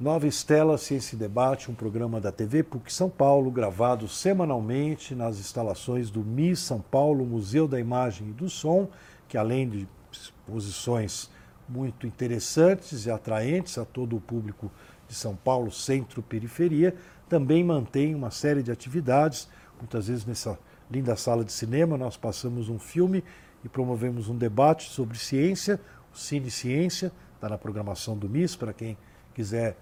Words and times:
Nova 0.00 0.26
Estela 0.26 0.76
Ciência 0.76 1.14
e 1.14 1.18
Debate, 1.20 1.70
um 1.70 1.74
programa 1.74 2.20
da 2.20 2.32
TV 2.32 2.64
PUC 2.64 2.92
São 2.92 3.08
Paulo, 3.08 3.48
gravado 3.48 4.08
semanalmente 4.08 5.14
nas 5.14 5.38
instalações 5.38 6.10
do 6.10 6.24
MIS 6.24 6.58
São 6.58 6.80
Paulo, 6.80 7.24
Museu 7.24 7.68
da 7.68 7.78
Imagem 7.78 8.30
e 8.30 8.32
do 8.32 8.50
Som, 8.50 8.88
que 9.28 9.38
além 9.38 9.68
de 9.68 9.88
exposições 10.10 11.30
muito 11.68 12.08
interessantes 12.08 13.06
e 13.06 13.10
atraentes 13.12 13.78
a 13.78 13.84
todo 13.84 14.16
o 14.16 14.20
público 14.20 14.68
de 15.06 15.14
São 15.14 15.36
Paulo, 15.36 15.70
centro-periferia, 15.70 16.96
também 17.28 17.62
mantém 17.62 18.16
uma 18.16 18.32
série 18.32 18.64
de 18.64 18.72
atividades. 18.72 19.48
Muitas 19.78 20.08
vezes 20.08 20.26
nessa 20.26 20.58
linda 20.90 21.14
sala 21.14 21.44
de 21.44 21.52
cinema 21.52 21.96
nós 21.96 22.16
passamos 22.16 22.68
um 22.68 22.80
filme 22.80 23.22
e 23.64 23.68
promovemos 23.68 24.28
um 24.28 24.36
debate 24.36 24.90
sobre 24.90 25.16
ciência, 25.16 25.80
o 26.12 26.18
Cine 26.18 26.50
Ciência, 26.50 27.12
está 27.36 27.48
na 27.48 27.56
programação 27.56 28.18
do 28.18 28.28
MIS, 28.28 28.56
para 28.56 28.72
quem 28.72 28.98
quiser 29.34 29.76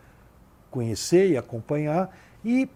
conhecer 0.70 1.30
e 1.30 1.36
acompanhar. 1.36 2.16
E 2.44 2.68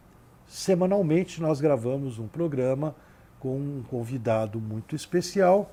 semanalmente 0.46 1.40
nós 1.40 1.60
gravamos 1.60 2.18
um 2.18 2.28
programa 2.28 2.94
com 3.40 3.56
um 3.56 3.82
convidado 3.88 4.60
muito 4.60 4.94
especial 4.94 5.70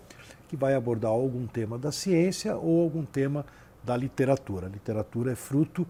que 0.48 0.56
vai 0.56 0.74
abordar 0.76 1.12
algum 1.12 1.46
tema 1.48 1.78
da 1.78 1.92
ciência 1.92 2.56
ou 2.56 2.82
algum 2.82 3.04
tema 3.04 3.46
da 3.84 3.98
literatura. 3.98 4.68
A 4.68 4.70
literatura 4.70 5.32
é 5.32 5.36
fruto 5.36 5.86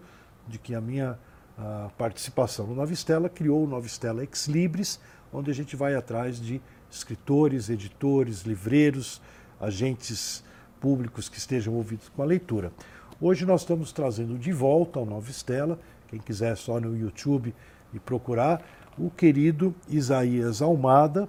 de 0.48 0.58
que 0.58 0.74
a 0.74 0.80
minha 0.80 1.18
a 1.56 1.88
participação 1.96 2.66
no 2.66 2.74
Novistela 2.74 3.28
criou 3.28 3.64
o 3.64 3.66
Novistela 3.66 4.22
Ex 4.22 4.48
Libris, 4.48 4.98
onde 5.32 5.50
a 5.50 5.54
gente 5.54 5.76
vai 5.76 5.94
atrás 5.94 6.40
de 6.40 6.60
escritores, 6.90 7.68
editores, 7.70 8.42
livreiros, 8.42 9.20
agentes 9.60 10.44
públicos 10.80 11.28
que 11.28 11.38
estejam 11.38 11.74
ouvidos 11.74 12.08
com 12.08 12.22
a 12.22 12.24
leitura. 12.24 12.72
Hoje 13.20 13.46
nós 13.46 13.60
estamos 13.60 13.92
trazendo 13.92 14.36
de 14.36 14.52
volta 14.52 14.98
ao 14.98 15.06
Nova 15.06 15.30
Estela, 15.30 15.78
quem 16.08 16.18
quiser 16.18 16.56
só 16.56 16.80
no 16.80 16.96
YouTube 16.96 17.54
e 17.92 17.98
procurar, 18.00 18.60
o 18.98 19.08
querido 19.08 19.72
Isaías 19.88 20.60
Almada, 20.60 21.28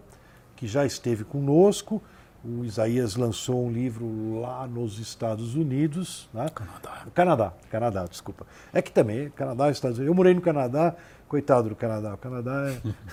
que 0.55 0.65
já 0.65 0.83
esteve 0.83 1.23
conosco. 1.23 2.01
O 2.43 2.65
Isaías 2.65 3.15
lançou 3.15 3.67
um 3.67 3.71
livro 3.71 4.39
lá 4.41 4.65
nos 4.65 4.97
Estados 4.97 5.53
Unidos. 5.55 6.27
Né? 6.33 6.47
Canadá. 6.49 7.05
Canadá, 7.13 7.53
Canadá, 7.69 8.05
desculpa. 8.09 8.47
É 8.73 8.81
que 8.81 8.91
também, 8.91 9.29
Canadá, 9.29 9.69
Estados 9.69 9.99
Unidos. 9.99 10.11
Eu 10.11 10.15
morei 10.15 10.33
no 10.33 10.41
Canadá, 10.41 10.95
coitado 11.27 11.69
do 11.69 11.75
Canadá. 11.75 12.15
O 12.15 12.17
Canadá 12.17 12.67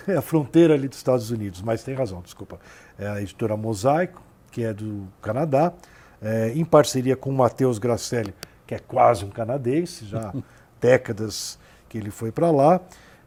é, 0.07 0.13
é 0.13 0.17
a 0.17 0.23
fronteira 0.23 0.73
ali 0.73 0.89
dos 0.89 0.97
Estados 0.97 1.31
Unidos, 1.31 1.61
mas 1.61 1.85
tem 1.85 1.95
razão, 1.95 2.23
desculpa. 2.23 2.59
É 2.99 3.07
a 3.07 3.21
editora 3.21 3.55
Mosaico, 3.55 4.23
que 4.51 4.65
é 4.65 4.73
do 4.73 5.09
Canadá, 5.21 5.75
é, 6.23 6.53
em 6.55 6.65
parceria 6.65 7.17
com 7.17 7.29
o 7.29 7.35
Matheus 7.35 7.79
Gracelli, 7.79 8.35
que 8.73 8.75
é 8.75 8.79
quase 8.79 9.23
um 9.23 9.29
canadense, 9.29 10.07
já 10.07 10.33
décadas 10.81 11.59
que 11.91 11.99
ele 11.99 12.11
foi 12.11 12.33
para 12.33 12.51
lá. 12.51 12.81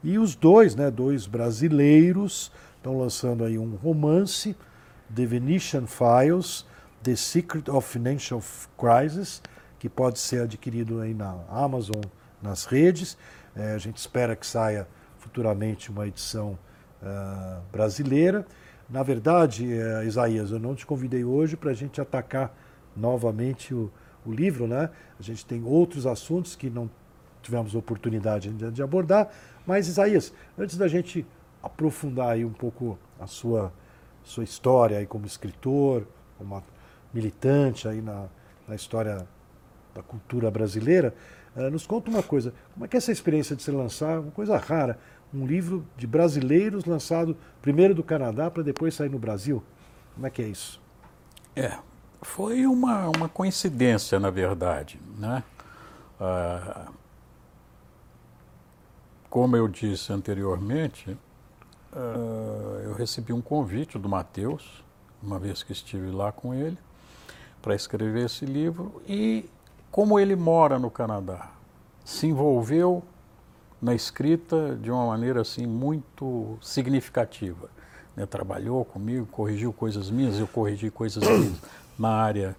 E 0.03 0.17
os 0.17 0.35
dois, 0.35 0.75
né, 0.75 0.89
dois 0.89 1.27
brasileiros, 1.27 2.51
estão 2.77 2.97
lançando 2.97 3.43
aí 3.43 3.57
um 3.59 3.75
romance, 3.75 4.55
The 5.13 5.25
Venetian 5.25 5.85
Files, 5.85 6.65
The 7.03 7.15
Secret 7.15 7.69
of 7.69 7.87
Financial 7.87 8.41
Crisis, 8.75 9.41
que 9.77 9.87
pode 9.87 10.17
ser 10.17 10.41
adquirido 10.41 10.99
aí 10.99 11.13
na 11.13 11.37
Amazon, 11.47 12.01
nas 12.41 12.65
redes. 12.65 13.15
É, 13.55 13.73
a 13.73 13.77
gente 13.77 13.97
espera 13.97 14.35
que 14.35 14.47
saia 14.47 14.87
futuramente 15.19 15.91
uma 15.91 16.07
edição 16.07 16.57
uh, 17.03 17.61
brasileira. 17.71 18.45
Na 18.89 19.03
verdade, 19.03 19.65
uh, 19.65 20.03
Isaías, 20.03 20.49
eu 20.49 20.59
não 20.59 20.73
te 20.73 20.85
convidei 20.85 21.23
hoje 21.23 21.55
para 21.55 21.69
a 21.69 21.73
gente 21.73 22.01
atacar 22.01 22.51
novamente 22.95 23.73
o, 23.73 23.91
o 24.25 24.31
livro, 24.31 24.67
né? 24.67 24.89
A 25.19 25.23
gente 25.23 25.45
tem 25.45 25.63
outros 25.63 26.05
assuntos 26.05 26.55
que 26.55 26.69
não 26.69 26.89
tivemos 27.41 27.75
oportunidade 27.75 28.49
de, 28.49 28.81
abordar, 28.81 29.29
mas 29.65 29.87
Isaías, 29.87 30.33
antes 30.57 30.77
da 30.77 30.87
gente 30.87 31.25
aprofundar 31.61 32.29
aí 32.29 32.43
um 32.43 32.53
pouco 32.53 32.97
a 33.19 33.27
sua 33.27 33.71
sua 34.23 34.43
história 34.43 34.97
aí 34.97 35.05
como 35.05 35.25
escritor, 35.25 36.07
como 36.37 36.61
militante 37.13 37.87
aí 37.87 38.01
na, 38.01 38.25
na 38.67 38.75
história 38.75 39.27
da 39.93 40.01
cultura 40.01 40.51
brasileira, 40.51 41.13
uh, 41.55 41.69
nos 41.69 41.85
conta 41.85 42.09
uma 42.09 42.23
coisa, 42.23 42.53
como 42.73 42.85
é 42.85 42.87
que 42.87 42.97
é 42.97 42.99
essa 42.99 43.11
experiência 43.11 43.55
de 43.55 43.61
se 43.61 43.71
lançar, 43.71 44.19
uma 44.19 44.31
coisa 44.31 44.57
rara, 44.57 44.99
um 45.33 45.45
livro 45.45 45.85
de 45.95 46.07
brasileiros 46.07 46.85
lançado 46.85 47.37
primeiro 47.61 47.93
do 47.93 48.03
Canadá 48.03 48.49
para 48.49 48.63
depois 48.63 48.95
sair 48.95 49.09
no 49.09 49.19
Brasil? 49.19 49.63
Como 50.15 50.25
é 50.25 50.29
que 50.29 50.41
é 50.41 50.47
isso? 50.47 50.81
É, 51.55 51.77
foi 52.25 52.65
uma, 52.65 53.07
uma 53.15 53.29
coincidência, 53.29 54.19
na 54.19 54.29
verdade. 54.29 54.99
Né? 55.17 55.43
Ah, 56.19 56.87
como 59.29 59.55
eu 59.55 59.67
disse 59.67 60.11
anteriormente, 60.11 61.17
ah, 61.93 62.81
eu 62.83 62.93
recebi 62.93 63.31
um 63.31 63.41
convite 63.41 63.97
do 63.97 64.09
Mateus, 64.09 64.83
uma 65.23 65.39
vez 65.39 65.63
que 65.63 65.71
estive 65.71 66.11
lá 66.11 66.31
com 66.31 66.53
ele, 66.53 66.77
para 67.61 67.73
escrever 67.73 68.25
esse 68.25 68.45
livro. 68.45 69.01
E 69.07 69.49
como 69.91 70.19
ele 70.19 70.35
mora 70.35 70.77
no 70.77 70.89
Canadá, 70.91 71.51
se 72.03 72.27
envolveu 72.27 73.03
na 73.81 73.93
escrita 73.93 74.75
de 74.81 74.91
uma 74.91 75.07
maneira 75.07 75.41
assim 75.41 75.65
muito 75.65 76.57
significativa. 76.61 77.69
Né? 78.15 78.25
Trabalhou 78.25 78.83
comigo, 78.83 79.25
corrigiu 79.27 79.71
coisas 79.71 80.09
minhas, 80.09 80.39
eu 80.39 80.47
corrigi 80.47 80.89
coisas 80.89 81.23
minhas 81.23 81.61
na 81.97 82.09
área 82.09 82.55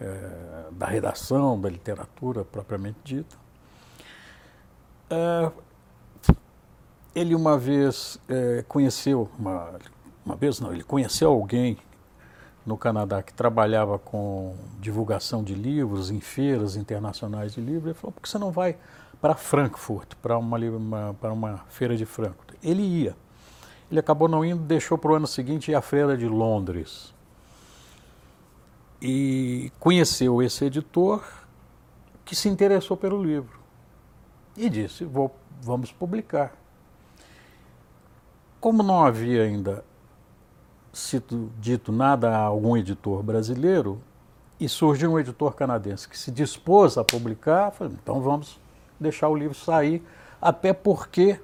é, 0.00 0.66
da 0.72 0.86
redação, 0.86 1.60
da 1.60 1.68
literatura 1.68 2.44
propriamente 2.44 2.98
dita. 3.04 3.36
É, 5.08 5.50
ele 7.14 7.34
uma 7.34 7.56
vez 7.56 8.18
é, 8.28 8.64
conheceu, 8.66 9.30
uma, 9.38 9.78
uma 10.24 10.36
vez 10.36 10.58
não, 10.60 10.72
ele 10.72 10.82
conheceu 10.82 11.30
alguém 11.30 11.78
no 12.66 12.76
Canadá 12.76 13.22
que 13.22 13.32
trabalhava 13.32 13.98
com 13.98 14.56
divulgação 14.80 15.44
de 15.44 15.54
livros 15.54 16.10
em 16.10 16.20
feiras 16.20 16.76
internacionais 16.76 17.54
de 17.54 17.60
livros. 17.60 17.86
Ele 17.86 17.94
falou: 17.94 18.12
por 18.12 18.22
que 18.22 18.28
você 18.28 18.38
não 18.38 18.50
vai 18.50 18.76
para 19.20 19.34
Frankfurt, 19.34 20.14
para 20.20 20.36
uma, 20.36 20.58
uma, 20.58 21.14
para 21.20 21.32
uma 21.32 21.58
feira 21.68 21.96
de 21.96 22.04
Frankfurt? 22.04 22.54
Ele 22.62 22.82
ia. 22.82 23.16
Ele 23.90 24.00
acabou 24.00 24.28
não 24.28 24.44
indo, 24.44 24.62
deixou 24.62 24.98
para 24.98 25.12
o 25.12 25.14
ano 25.14 25.26
seguinte 25.26 25.70
ir 25.70 25.74
à 25.74 25.82
feira 25.82 26.16
de 26.16 26.26
Londres 26.26 27.13
e 29.06 29.70
conheceu 29.78 30.42
esse 30.42 30.64
editor 30.64 31.22
que 32.24 32.34
se 32.34 32.48
interessou 32.48 32.96
pelo 32.96 33.22
livro 33.22 33.60
e 34.56 34.70
disse: 34.70 35.04
Vou, 35.04 35.30
vamos 35.60 35.92
publicar. 35.92 36.56
Como 38.58 38.82
não 38.82 39.04
havia 39.04 39.42
ainda 39.42 39.84
sido 40.90 41.52
dito 41.60 41.92
nada 41.92 42.30
a 42.30 42.38
algum 42.38 42.78
editor 42.78 43.22
brasileiro, 43.22 44.00
e 44.58 44.68
surgiu 44.70 45.12
um 45.12 45.18
editor 45.18 45.54
canadense 45.54 46.08
que 46.08 46.16
se 46.16 46.30
dispôs 46.30 46.96
a 46.96 47.04
publicar, 47.04 47.72
falei, 47.72 47.92
então 48.00 48.22
vamos 48.22 48.58
deixar 48.98 49.28
o 49.28 49.36
livro 49.36 49.54
sair, 49.54 50.02
até 50.40 50.72
porque, 50.72 51.38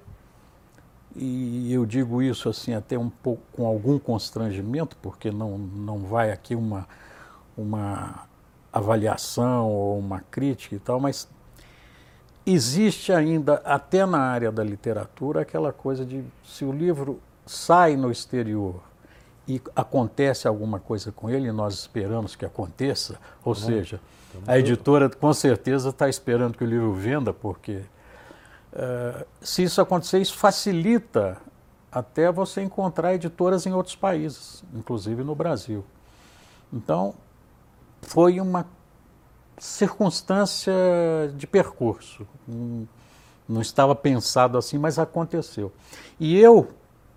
e 1.15 1.71
eu 1.71 1.85
digo 1.85 2.23
isso 2.23 2.49
assim 2.49 2.73
até 2.73 2.97
um 2.97 3.11
pouco 3.11 3.43
com 3.53 3.67
algum 3.67 3.99
constrangimento, 3.99 4.97
porque 5.03 5.31
não, 5.31 5.59
não 5.59 5.99
vai 5.99 6.31
aqui 6.31 6.55
uma 6.55 6.89
uma 7.61 8.27
avaliação 8.73 9.69
ou 9.69 9.99
uma 9.99 10.21
crítica 10.31 10.75
e 10.77 10.79
tal, 10.79 11.01
mas 11.01 11.29
existe 12.47 13.13
ainda, 13.13 13.55
até 13.65 14.07
na 14.07 14.21
área 14.21 14.51
da 14.51 14.63
literatura, 14.63 15.43
aquela 15.43 15.73
coisa 15.73 16.05
de 16.05 16.25
se 16.45 16.65
o 16.65 16.73
livro 16.73 17.21
sai 17.45 17.97
no 17.97 18.11
exterior 18.11 18.81
e 19.47 19.61
acontece 19.75 20.47
alguma 20.47 20.79
coisa 20.79 21.11
com 21.11 21.29
ele, 21.29 21.49
e 21.49 21.53
nós 21.53 21.75
esperamos 21.75 22.37
que 22.37 22.45
aconteça, 22.45 23.19
ou 23.45 23.55
seja, 23.55 24.01
a 24.47 24.57
editora 24.59 25.09
com 25.11 25.33
certeza 25.33 25.89
está 25.89 26.09
esperando 26.09 26.57
que 26.57 26.63
o 26.63 26.67
livro 26.67 26.93
venda, 26.93 27.33
porque 27.33 27.83
uh, 28.73 29.27
se 29.41 29.65
isso 29.65 29.81
acontecer, 29.81 30.21
isso 30.21 30.39
facilita 30.39 31.37
até 31.91 32.31
você 32.31 32.63
encontrar 32.63 33.15
editoras 33.15 33.67
em 33.67 33.73
outros 33.73 33.97
países, 33.97 34.63
inclusive 34.73 35.25
no 35.25 35.35
Brasil. 35.35 35.85
Então, 36.73 37.15
foi 38.03 38.41
uma 38.41 38.67
circunstância 39.59 40.73
de 41.37 41.47
percurso. 41.47 42.27
Não 43.49 43.61
estava 43.61 43.95
pensado 43.95 44.57
assim, 44.57 44.79
mas 44.79 44.99
aconteceu. 44.99 45.73
E 46.19 46.39
eu, 46.39 46.69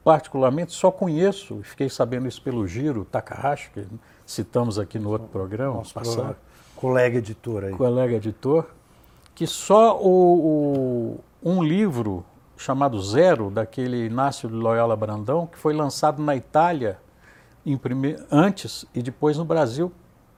particularmente, 0.03 0.73
só 0.73 0.91
conheço, 0.91 1.61
fiquei 1.63 1.89
sabendo 1.89 2.27
isso 2.27 2.41
pelo 2.41 2.67
Giro 2.67 3.05
Takahashi, 3.05 3.69
que 3.71 3.85
citamos 4.25 4.77
aqui 4.77 4.99
no 4.99 5.09
outro 5.09 5.27
programa, 5.27 5.75
Nosso 5.75 5.93
passado. 5.93 6.35
colega 6.75 7.17
editor 7.17 7.65
aí. 7.65 7.73
Colega 7.73 8.15
editor, 8.15 8.65
que 9.33 9.47
só 9.47 9.97
o, 9.99 11.19
o, 11.43 11.49
um 11.51 11.63
livro 11.63 12.25
chamado 12.57 13.01
Zero, 13.01 13.49
daquele 13.49 14.05
Inácio 14.05 14.47
de 14.49 14.55
Loyola 14.55 14.95
Brandão, 14.95 15.47
que 15.47 15.57
foi 15.57 15.73
lançado 15.73 16.21
na 16.21 16.35
Itália 16.35 16.97
prime... 17.81 18.17
antes 18.31 18.85
e 18.93 19.01
depois 19.01 19.37
no 19.37 19.45
Brasil 19.45 19.91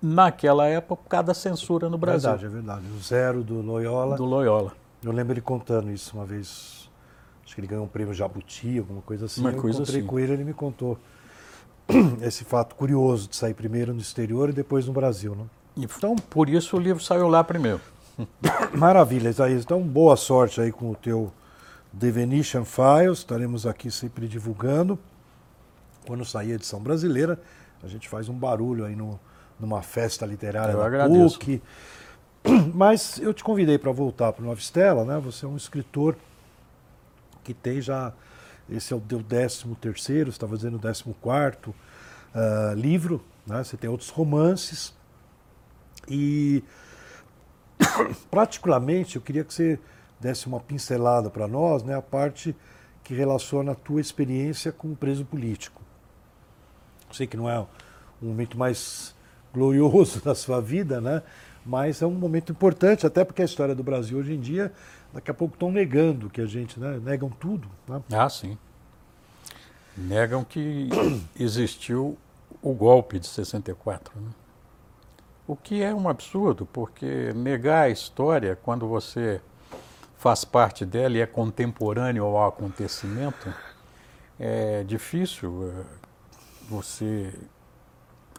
naquela 0.05 0.67
época 0.67 1.01
por 1.01 1.09
causa 1.09 1.27
da 1.27 1.33
censura 1.33 1.89
no 1.89 1.97
Brasil. 1.97 2.29
Verdade, 2.29 2.45
é 2.45 2.49
verdade. 2.49 2.85
O 2.95 3.01
zero 3.01 3.43
do 3.43 3.59
Loyola. 3.61 4.15
Do 4.15 4.25
Loyola. 4.25 4.73
Eu 5.03 5.11
lembro 5.11 5.33
ele 5.33 5.41
contando 5.41 5.91
isso 5.91 6.15
uma 6.15 6.25
vez. 6.25 6.89
Acho 7.43 7.55
que 7.55 7.61
ele 7.61 7.67
ganhou 7.67 7.85
um 7.85 7.87
prêmio 7.87 8.13
Jabuti, 8.13 8.77
alguma 8.77 9.01
coisa 9.01 9.25
assim. 9.25 9.41
Uma 9.41 9.51
eu 9.51 9.61
coisa 9.61 9.79
encontrei 9.79 10.01
assim. 10.01 10.07
com 10.07 10.19
ele 10.19 10.33
ele 10.33 10.43
me 10.43 10.53
contou 10.53 10.97
esse 12.21 12.43
fato 12.43 12.75
curioso 12.75 13.27
de 13.27 13.35
sair 13.35 13.53
primeiro 13.53 13.93
no 13.93 13.99
exterior 13.99 14.49
e 14.49 14.53
depois 14.53 14.85
no 14.85 14.93
Brasil. 14.93 15.35
Né? 15.35 15.45
Então, 15.77 16.15
por 16.15 16.49
isso 16.49 16.77
o 16.77 16.79
livro 16.79 17.03
saiu 17.03 17.27
lá 17.27 17.43
primeiro. 17.43 17.81
maravilha, 18.73 19.29
Isaías. 19.29 19.63
Então, 19.63 19.81
boa 19.81 20.15
sorte 20.15 20.61
aí 20.61 20.71
com 20.71 20.91
o 20.91 20.95
teu 20.95 21.31
The 21.99 22.11
Venetian 22.11 22.63
Files. 22.63 23.19
Estaremos 23.19 23.65
aqui 23.65 23.89
sempre 23.89 24.27
divulgando. 24.27 24.99
Quando 26.07 26.23
sair 26.23 26.51
a 26.51 26.55
edição 26.55 26.79
brasileira, 26.79 27.39
a 27.83 27.87
gente 27.87 28.07
faz 28.07 28.29
um 28.29 28.35
barulho 28.35 28.85
aí 28.85 28.95
no, 28.95 29.19
numa 29.59 29.81
festa 29.81 30.25
literária 30.25 30.73
Eu 30.73 30.81
agradeço. 30.81 31.39
PUC. 31.39 31.61
Mas 32.73 33.19
eu 33.19 33.33
te 33.33 33.43
convidei 33.43 33.77
para 33.77 33.91
voltar 33.91 34.33
para 34.33 34.43
o 34.43 34.45
Nova 34.45 34.59
Estela, 34.59 35.03
né? 35.03 35.19
Você 35.19 35.45
é 35.45 35.47
um 35.47 35.57
escritor 35.57 36.15
que 37.43 37.53
tem 37.53 37.81
já. 37.81 38.13
Esse 38.69 38.93
é 38.93 38.95
o 38.95 38.99
teu 38.99 39.21
13 39.21 39.75
terceiro, 39.79 40.31
você 40.31 40.37
está 40.37 40.47
fazendo 40.47 40.75
o 40.75 40.79
14 40.79 41.03
quarto 41.21 41.73
ah, 42.33 42.73
livro, 42.75 43.23
né? 43.47 43.63
Você 43.63 43.77
tem 43.77 43.89
outros 43.89 44.09
romances. 44.09 44.93
E 46.09 46.63
particularmente 48.29 49.15
eu 49.15 49.21
queria 49.21 49.43
que 49.43 49.53
você 49.53 49.79
desse 50.19 50.47
uma 50.47 50.59
pincelada 50.59 51.29
para 51.29 51.47
nós, 51.47 51.83
né? 51.83 51.95
A 51.95 52.01
parte 52.01 52.55
que 53.03 53.13
relaciona 53.13 53.71
a 53.71 53.75
tua 53.75 54.01
experiência 54.01 54.71
com 54.71 54.91
o 54.91 54.95
preso 54.95 55.23
político. 55.23 55.81
Eu 57.07 57.13
sei 57.13 57.27
que 57.27 57.37
não 57.37 57.49
é 57.49 57.59
um 57.59 58.27
momento 58.27 58.57
mais 58.57 59.14
glorioso 59.55 60.21
da 60.23 60.35
sua 60.35 60.61
vida, 60.61 60.99
né? 60.99 61.23
Mas 61.65 62.01
é 62.01 62.05
um 62.05 62.11
momento 62.11 62.51
importante, 62.51 63.07
até 63.07 63.23
porque 63.23 63.41
a 63.41 63.45
história 63.45 63.73
do 63.73 63.81
Brasil 63.81 64.19
hoje 64.19 64.33
em 64.33 64.39
dia, 64.39 64.71
daqui 65.11 65.31
a 65.31 65.33
pouco 65.33 65.55
estão 65.55 65.71
negando 65.71 66.29
que 66.29 66.41
a 66.41 66.45
gente, 66.45 66.79
né? 66.79 66.99
Negam 67.01 67.29
tudo, 67.29 67.67
né? 67.87 68.01
Ah, 68.11 68.29
sim. 68.29 68.57
Negam 69.97 70.43
que 70.43 70.89
existiu 71.39 72.17
o 72.61 72.73
golpe 72.73 73.17
de 73.17 73.27
64. 73.27 74.13
Né? 74.19 74.29
O 75.47 75.55
que 75.55 75.81
é 75.81 75.93
um 75.93 76.09
absurdo, 76.09 76.65
porque 76.65 77.31
negar 77.33 77.83
a 77.83 77.89
história, 77.89 78.55
quando 78.61 78.87
você 78.87 79.41
faz 80.17 80.43
parte 80.43 80.85
dela 80.85 81.17
e 81.17 81.21
é 81.21 81.25
contemporâneo 81.25 82.25
ao 82.25 82.47
acontecimento, 82.47 83.53
é 84.39 84.83
difícil 84.83 85.71
eh, 85.71 85.83
você 86.67 87.31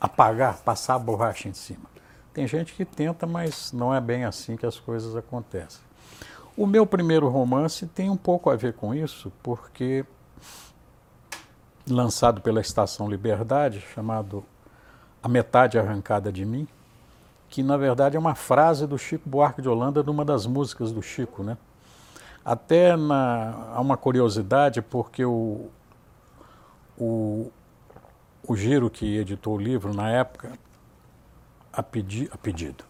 apagar, 0.00 0.58
passar 0.58 0.94
a 0.94 0.98
borracha 0.98 1.48
em 1.48 1.54
cima. 1.54 1.84
Tem 2.32 2.46
gente 2.46 2.75
que 2.75 2.84
tenta, 2.84 3.26
mas 3.26 3.72
não 3.72 3.94
é 3.94 4.00
bem 4.00 4.25
assim 4.25 4.56
que 4.56 4.66
as 4.66 4.78
coisas 4.78 5.16
acontecem. 5.16 5.81
O 6.56 6.66
meu 6.66 6.87
primeiro 6.87 7.28
romance 7.28 7.87
tem 7.87 8.10
um 8.10 8.16
pouco 8.16 8.50
a 8.50 8.56
ver 8.56 8.75
com 8.75 8.94
isso, 8.94 9.32
porque 9.43 10.04
lançado 11.88 12.40
pela 12.40 12.60
Estação 12.60 13.08
Liberdade, 13.08 13.81
chamado 13.94 14.44
A 15.22 15.28
Metade 15.28 15.78
Arrancada 15.78 16.32
de 16.32 16.44
Mim, 16.44 16.66
que 17.48 17.62
na 17.62 17.76
verdade 17.76 18.16
é 18.16 18.19
uma 18.19 18.34
frase 18.34 18.87
do 18.87 18.98
Chico 18.98 19.28
Buarque 19.28 19.62
de 19.62 19.69
Holanda 19.69 20.02
numa 20.02 20.25
das 20.25 20.46
músicas 20.46 20.93
do 20.93 21.02
Chico, 21.02 21.43
né? 21.43 21.56
Até 22.44 22.96
na, 22.96 23.72
há 23.75 23.81
uma 23.81 23.96
curiosidade, 23.96 24.81
porque 24.81 25.25
o, 25.25 25.69
o, 26.98 27.50
o 28.46 28.56
Giro 28.56 28.88
que 28.88 29.16
editou 29.16 29.56
o 29.56 29.60
livro 29.60 29.93
na 29.93 30.10
época, 30.10 30.52
a, 31.72 31.82
pedi, 31.82 32.28
a 32.32 32.37
pedido, 32.38 32.84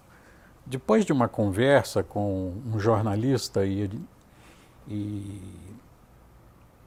depois 0.64 1.04
de 1.04 1.12
uma 1.12 1.28
conversa 1.28 2.02
com 2.02 2.52
um 2.66 2.78
jornalista 2.78 3.64
e, 3.64 3.90
e 4.88 5.40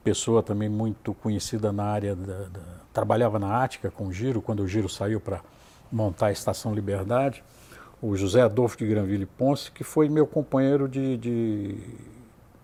pessoa 0.04 0.44
também 0.44 0.70
muito 0.70 1.14
conhecida 1.14 1.72
na 1.72 1.86
área 1.86 2.16
da, 2.16 2.44
da, 2.44 2.60
trabalhava 2.94 3.40
na 3.40 3.64
Ática 3.64 3.90
com 3.90 4.08
o 4.08 4.14
Giro 4.14 4.42
quando 4.42 4.62
o 4.62 4.68
Giro 4.68 4.90
saiu 4.90 5.20
para 5.20 5.42
montar 5.92 6.28
a 6.28 6.32
Estação 6.32 6.74
Liberdade 6.74 7.44
o 8.02 8.16
José 8.16 8.42
Adolfo 8.42 8.78
de 8.78 8.88
Granville 8.88 9.26
Ponce 9.26 9.72
que 9.72 9.84
foi 9.84 10.10
meu 10.10 10.26
companheiro 10.26 10.88
de, 10.88 11.18
de, 11.18 11.78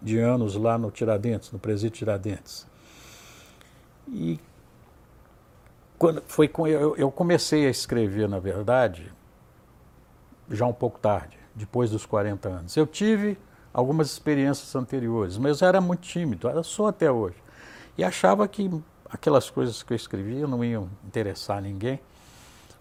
de 0.02 0.18
anos 0.20 0.56
lá 0.56 0.78
no 0.78 0.92
Tiradentes 0.92 1.52
no 1.52 1.60
presídio 1.60 1.98
Tiradentes. 1.98 2.66
E 4.08 4.40
quando 5.98 6.24
foi 6.28 6.48
com 6.48 6.68
eu, 6.68 6.96
eu 6.96 7.12
comecei 7.12 7.68
a 7.68 7.70
escrever 7.70 8.28
na 8.28 8.40
verdade 8.40 9.12
já 10.50 10.66
um 10.66 10.74
pouco 10.74 11.00
tarde 11.00 11.38
depois 11.54 11.92
dos 11.92 12.06
40 12.06 12.50
anos 12.50 12.78
eu 12.78 12.86
tive 12.86 13.38
algumas 13.76 14.10
experiências 14.10 14.74
anteriores, 14.74 15.38
mas 15.38 15.60
eu 15.60 15.68
era 15.68 15.82
muito 15.82 16.08
tímido, 16.08 16.48
era 16.48 16.64
só 16.64 16.88
até 16.88 17.12
hoje. 17.12 17.36
E 17.98 18.06
achava 18.06 18.48
que 18.48 18.72
aquelas 19.10 19.50
coisas 19.50 19.84
que 19.84 19.92
eu 19.92 19.98
escrevia 19.98 20.48
não 20.48 20.64
iam 20.64 20.90
interessar 21.06 21.62
ninguém. 21.62 22.00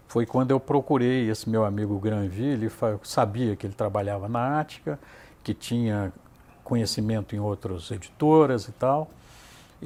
Foi 0.07 0.25
quando 0.25 0.51
eu 0.51 0.59
procurei 0.59 1.29
esse 1.29 1.49
meu 1.49 1.65
amigo 1.65 1.99
Granville, 1.99 2.71
eu 2.81 2.99
sabia 3.03 3.57
que 3.57 3.67
ele 3.67 3.73
trabalhava 3.73 4.29
na 4.29 4.61
Ática, 4.61 4.97
que 5.43 5.53
tinha 5.53 6.13
conhecimento 6.63 7.35
em 7.35 7.39
outras 7.39 7.91
editoras 7.91 8.69
e 8.69 8.71
tal, 8.71 9.09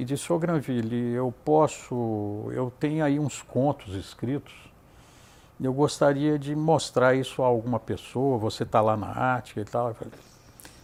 e 0.00 0.04
disse, 0.04 0.32
ô 0.32 0.38
Granville, 0.38 1.12
eu 1.12 1.30
posso, 1.44 2.50
eu 2.54 2.72
tenho 2.80 3.04
aí 3.04 3.18
uns 3.18 3.42
contos 3.42 3.94
escritos, 3.94 4.54
eu 5.60 5.74
gostaria 5.74 6.38
de 6.38 6.56
mostrar 6.56 7.14
isso 7.14 7.42
a 7.42 7.46
alguma 7.46 7.78
pessoa, 7.78 8.38
você 8.38 8.62
está 8.62 8.80
lá 8.80 8.96
na 8.96 9.36
Ática 9.36 9.60
e 9.60 9.64
tal. 9.66 9.88
Eu 9.88 9.94
falei, 9.94 10.14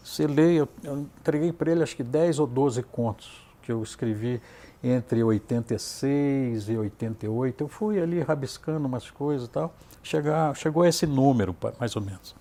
você 0.05 0.27
lê, 0.27 0.57
eu, 0.57 0.69
eu 0.85 0.99
entreguei 1.19 1.51
para 1.51 1.73
ele 1.73 1.83
acho 1.83 1.97
que 1.97 2.03
10 2.03 2.41
ou 2.41 2.47
12 2.47 2.83
contos 2.83 3.41
que 3.63 3.73
eu 3.73 3.83
escrevi 3.83 4.39
entre 4.85 5.25
86 5.25 6.69
e 6.69 6.77
88. 6.77 7.65
Eu 7.65 7.69
fui 7.69 7.99
ali 7.99 8.21
rabiscando 8.21 8.87
umas 8.87 9.11
coisas 9.11 9.49
e 9.49 9.51
tal. 9.51 9.75
Chegar, 10.03 10.55
chegou 10.55 10.83
a 10.83 10.89
esse 10.91 11.07
número, 11.07 11.57
mais 11.81 11.97
ou 11.97 12.03
menos. 12.03 12.37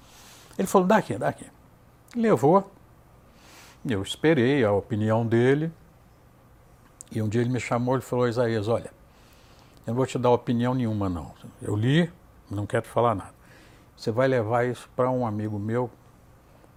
Ele 0.59 0.67
falou, 0.67 0.85
daqui, 0.85 1.17
daqui. 1.17 1.45
Levou. 2.13 2.69
Eu 3.87 4.01
esperei 4.01 4.65
a 4.65 4.73
opinião 4.73 5.25
dele. 5.25 5.71
E 7.15 7.21
um 7.21 7.29
dia 7.29 7.39
ele 7.39 7.49
me 7.49 7.61
chamou 7.61 7.97
e 7.97 8.01
falou, 8.01 8.27
Isaías, 8.27 8.67
olha, 8.67 8.91
eu 9.87 9.91
não 9.91 9.95
vou 9.95 10.05
te 10.05 10.19
dar 10.19 10.31
opinião 10.31 10.73
nenhuma 10.73 11.07
não. 11.07 11.31
Eu 11.61 11.73
li, 11.73 12.11
não 12.51 12.65
quero 12.65 12.85
falar 12.85 13.15
nada. 13.15 13.33
Você 13.95 14.11
vai 14.11 14.27
levar 14.27 14.67
isso 14.67 14.89
para 14.95 15.09
um 15.09 15.25
amigo 15.25 15.57
meu 15.57 15.89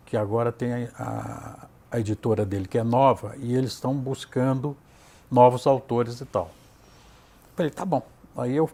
que 0.06 0.16
agora 0.16 0.52
tem 0.52 0.88
a, 0.96 1.66
a, 1.90 1.98
editora 1.98 2.46
dele, 2.46 2.68
que 2.68 2.78
é 2.78 2.84
nova, 2.84 3.34
e 3.38 3.54
eles 3.54 3.72
estão 3.72 3.92
buscando 3.94 4.76
novos 5.30 5.66
autores 5.66 6.20
e 6.20 6.24
tal. 6.24 6.50
Falei, 7.56 7.70
tá 7.70 7.84
bom. 7.84 8.06
Aí 8.36 8.54
eu, 8.54 8.70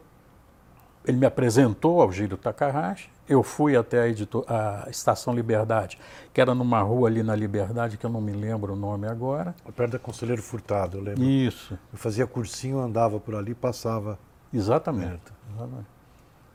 ele 1.07 1.17
me 1.17 1.27
apresentou 1.27 2.03
ao 2.03 2.13
Giro 2.13 2.37
Takahashi, 2.37 3.09
eu 3.29 3.43
fui 3.43 3.77
até 3.77 4.03
a, 4.03 4.09
editor, 4.09 4.45
a 4.47 4.87
Estação 4.91 5.35
Liberdade, 5.35 5.99
que 6.33 6.41
era 6.41 6.55
numa 6.55 6.81
rua 6.83 7.09
ali 7.09 7.23
na 7.23 7.35
Liberdade, 7.35 7.97
que 7.97 8.05
eu 8.05 8.11
não 8.11 8.21
me 8.21 8.33
lembro 8.33 8.75
o 8.75 8.77
nome 8.77 9.07
agora. 9.07 9.55
Perto 9.75 9.93
da 9.93 9.99
Conselheiro 9.99 10.43
Furtado, 10.43 10.99
eu 10.99 11.03
lembro. 11.03 11.25
Isso. 11.25 11.79
Eu 11.93 11.99
fazia 11.99 12.27
cursinho, 12.27 12.79
andava 12.79 13.19
por 13.19 13.35
ali, 13.35 13.55
passava. 13.55 14.19
Exatamente. 14.53 15.23
Exatamente. 15.51 15.87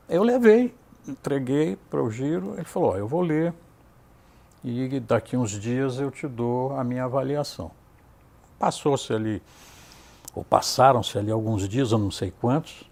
Eu 0.08 0.22
levei, 0.22 0.74
entreguei 1.06 1.76
para 1.88 2.02
o 2.02 2.10
Giro, 2.10 2.54
ele 2.54 2.64
falou, 2.64 2.92
ó, 2.92 2.96
eu 2.96 3.06
vou 3.06 3.20
ler, 3.20 3.52
e 4.62 5.00
daqui 5.00 5.36
uns 5.36 5.52
dias 5.52 5.98
eu 5.98 6.10
te 6.10 6.26
dou 6.26 6.76
a 6.76 6.84
minha 6.84 7.04
avaliação. 7.04 7.70
Passou-se 8.58 9.12
ali, 9.12 9.42
ou 10.34 10.44
passaram-se 10.44 11.16
ali 11.18 11.30
alguns 11.30 11.68
dias, 11.68 11.92
eu 11.92 11.98
não 11.98 12.10
sei 12.10 12.30
quantos, 12.30 12.88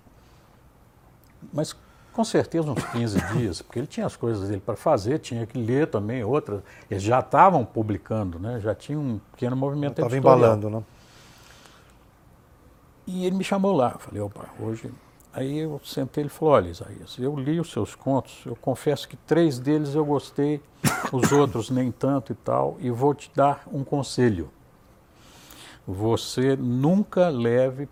mas 1.52 1.76
com 2.18 2.24
certeza 2.24 2.68
uns 2.68 2.82
15 2.82 3.20
dias, 3.32 3.62
porque 3.62 3.78
ele 3.78 3.86
tinha 3.86 4.04
as 4.04 4.16
coisas 4.16 4.48
dele 4.48 4.60
para 4.60 4.74
fazer, 4.74 5.20
tinha 5.20 5.46
que 5.46 5.56
ler 5.56 5.86
também 5.86 6.24
outras. 6.24 6.60
Eles 6.90 7.00
já 7.00 7.20
estavam 7.20 7.64
publicando, 7.64 8.40
né? 8.40 8.58
já 8.58 8.74
tinha 8.74 8.98
um 8.98 9.20
pequeno 9.30 9.54
movimento 9.54 10.00
Estava 10.00 10.16
embalando, 10.16 10.68
né? 10.68 10.82
E 13.06 13.24
ele 13.24 13.36
me 13.36 13.44
chamou 13.44 13.72
lá, 13.72 13.92
eu 13.94 14.00
falei, 14.00 14.20
opa, 14.20 14.46
hoje 14.58 14.90
Aí 15.32 15.58
eu 15.58 15.80
sentei 15.84 16.22
ele 16.24 16.28
falou, 16.28 16.54
olha 16.54 16.68
Isaías, 16.68 17.16
eu 17.20 17.36
li 17.36 17.60
os 17.60 17.70
seus 17.70 17.94
contos, 17.94 18.44
eu 18.44 18.56
confesso 18.56 19.08
que 19.08 19.16
três 19.16 19.60
deles 19.60 19.94
eu 19.94 20.04
gostei, 20.04 20.60
os 21.12 21.30
outros 21.30 21.70
nem 21.70 21.92
tanto 21.92 22.32
e 22.32 22.34
tal, 22.34 22.76
e 22.80 22.90
vou 22.90 23.14
te 23.14 23.30
dar 23.32 23.62
um 23.72 23.84
conselho. 23.84 24.50
Você 25.86 26.56
nunca 26.56 27.28
leve 27.28 27.88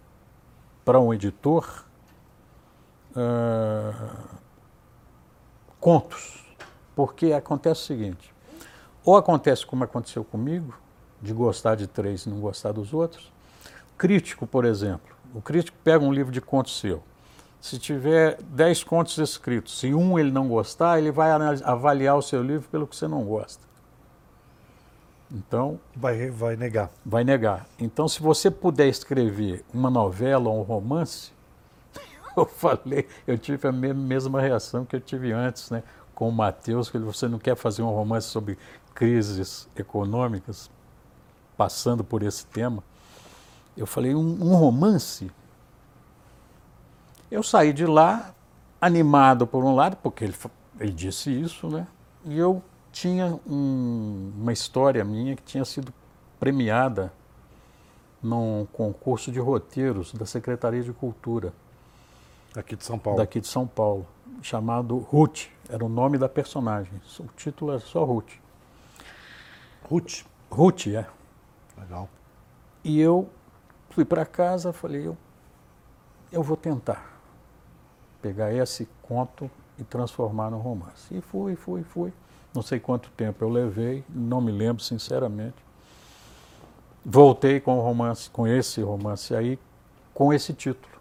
para 0.85 0.99
um 0.99 1.14
editor 1.14 1.86
uh, 3.16 4.38
contos, 5.80 6.44
porque 6.94 7.32
acontece 7.32 7.82
o 7.82 7.85
seguinte, 7.85 8.35
ou 9.04 9.16
acontece 9.16 9.64
como 9.64 9.85
aconteceu 9.85 10.25
comigo, 10.25 10.76
de 11.20 11.32
gostar 11.32 11.75
de 11.75 11.87
três 11.87 12.26
e 12.26 12.28
não 12.28 12.40
gostar 12.40 12.73
dos 12.73 12.92
outros, 12.92 13.32
crítico, 13.96 14.46
por 14.46 14.64
exemplo, 14.64 15.16
o 15.35 15.40
crítico 15.40 15.76
pega 15.82 16.04
um 16.04 16.12
livro 16.12 16.30
de 16.30 16.40
contos 16.40 16.78
seu, 16.78 17.02
se 17.61 17.78
tiver 17.78 18.40
dez 18.42 18.85
contos 18.85 19.18
escritos, 19.18 19.78
se 19.78 19.92
um 19.92 20.18
ele 20.18 20.30
não 20.30 20.46
gostar, 20.46 20.99
ele 20.99 21.11
vai 21.11 21.30
avaliar 21.64 22.16
o 22.16 22.23
seu 22.23 22.42
livro 22.42 22.68
pelo 22.68 22.87
que 22.87 22.94
você 22.94 23.08
não 23.08 23.25
gosta. 23.25 23.66
Então. 25.32 25.80
Vai, 25.94 26.30
vai 26.30 26.54
negar. 26.54 26.90
Vai 27.04 27.25
negar. 27.25 27.66
Então, 27.78 28.06
se 28.06 28.23
você 28.23 28.50
puder 28.50 28.87
escrever 28.87 29.64
uma 29.75 29.90
novela 29.90 30.49
ou 30.49 30.61
um 30.61 30.62
romance, 30.62 31.32
eu 32.38 32.47
falei, 32.47 33.09
eu 33.26 33.38
tive 33.38 33.66
a 33.66 33.73
mesma 33.73 34.40
reação 34.40 34.85
que 34.85 34.95
eu 34.95 35.00
tive 35.00 35.33
antes, 35.33 35.71
né? 35.71 35.83
Com 36.14 36.28
o 36.28 36.33
Matheus, 36.33 36.90
que 36.90 36.99
você 36.99 37.26
não 37.28 37.38
quer 37.38 37.57
fazer 37.57 37.83
um 37.83 37.90
romance 37.90 38.28
sobre 38.28 38.59
crises 38.95 39.69
econômicas, 39.76 40.71
passando 41.57 42.05
por 42.05 42.23
esse 42.23 42.47
tema. 42.47 42.83
Eu 43.76 43.87
falei, 43.87 44.14
um, 44.14 44.21
um 44.21 44.55
romance? 44.55 45.31
Eu 47.31 47.43
saí 47.43 47.73
de 47.73 47.87
lá 47.87 48.35
animado 48.81 49.47
por 49.47 49.64
um 49.64 49.75
lado, 49.75 49.97
porque 49.97 50.25
ele, 50.25 50.35
ele 50.78 50.93
disse 50.93 51.31
isso, 51.31 51.69
né? 51.69 51.87
E 52.25 52.38
eu 52.38 52.62
tinha 52.93 53.38
um, 53.47 54.33
uma 54.38 54.52
história 54.52 55.05
minha 55.05 55.37
que 55.37 55.43
tinha 55.43 55.64
sido 55.64 55.93
premiada 56.40 57.12
num 58.23 58.66
concurso 58.73 59.31
de 59.31 59.38
roteiros 59.38 60.12
da 60.12 60.25
Secretaria 60.25 60.83
de 60.83 60.93
Cultura. 60.93 61.52
Daqui 62.57 62.75
de 62.75 62.83
São 62.83 62.99
Paulo. 62.99 63.19
Daqui 63.19 63.39
de 63.39 63.47
São 63.47 63.67
Paulo, 63.67 64.07
chamado 64.41 64.97
Ruth, 64.97 65.49
era 65.69 65.85
o 65.85 65.91
nome 65.91 66.17
da 66.17 66.27
personagem. 66.27 66.91
O 67.21 67.27
título 67.37 67.73
era 67.73 67.81
só 67.81 68.03
Ruth. 68.03 68.33
Ruth? 69.85 70.25
Ruth, 70.51 70.87
é. 70.87 71.07
Legal. 71.79 72.09
E 72.83 72.99
eu 72.99 73.29
fui 73.91 74.07
para 74.07 74.25
casa, 74.25 74.73
falei, 74.73 75.07
eu, 75.07 75.19
eu 76.33 76.43
vou 76.43 76.57
tentar 76.57 77.21
pegar 78.23 78.51
esse 78.55 78.89
conto 79.03 79.51
e 79.79 79.85
transformar 79.85 80.51
num 80.51 80.59
romance. 80.59 81.15
E 81.15 81.21
fui, 81.21 81.57
fui, 81.57 81.83
fui. 81.83 82.11
Não 82.55 82.63
sei 82.63 82.81
quanto 82.81 83.11
tempo 83.11 83.45
eu 83.45 83.51
levei, 83.51 84.03
não 84.09 84.41
me 84.41 84.51
lembro 84.51 84.83
sinceramente. 84.83 85.57
Voltei 87.05 87.61
com 87.61 87.79
o 87.79 87.83
romance, 87.83 88.31
com 88.31 88.47
esse 88.47 88.81
romance 88.81 89.35
aí, 89.35 89.59
com 90.15 90.33
esse 90.33 90.55
título. 90.55 90.96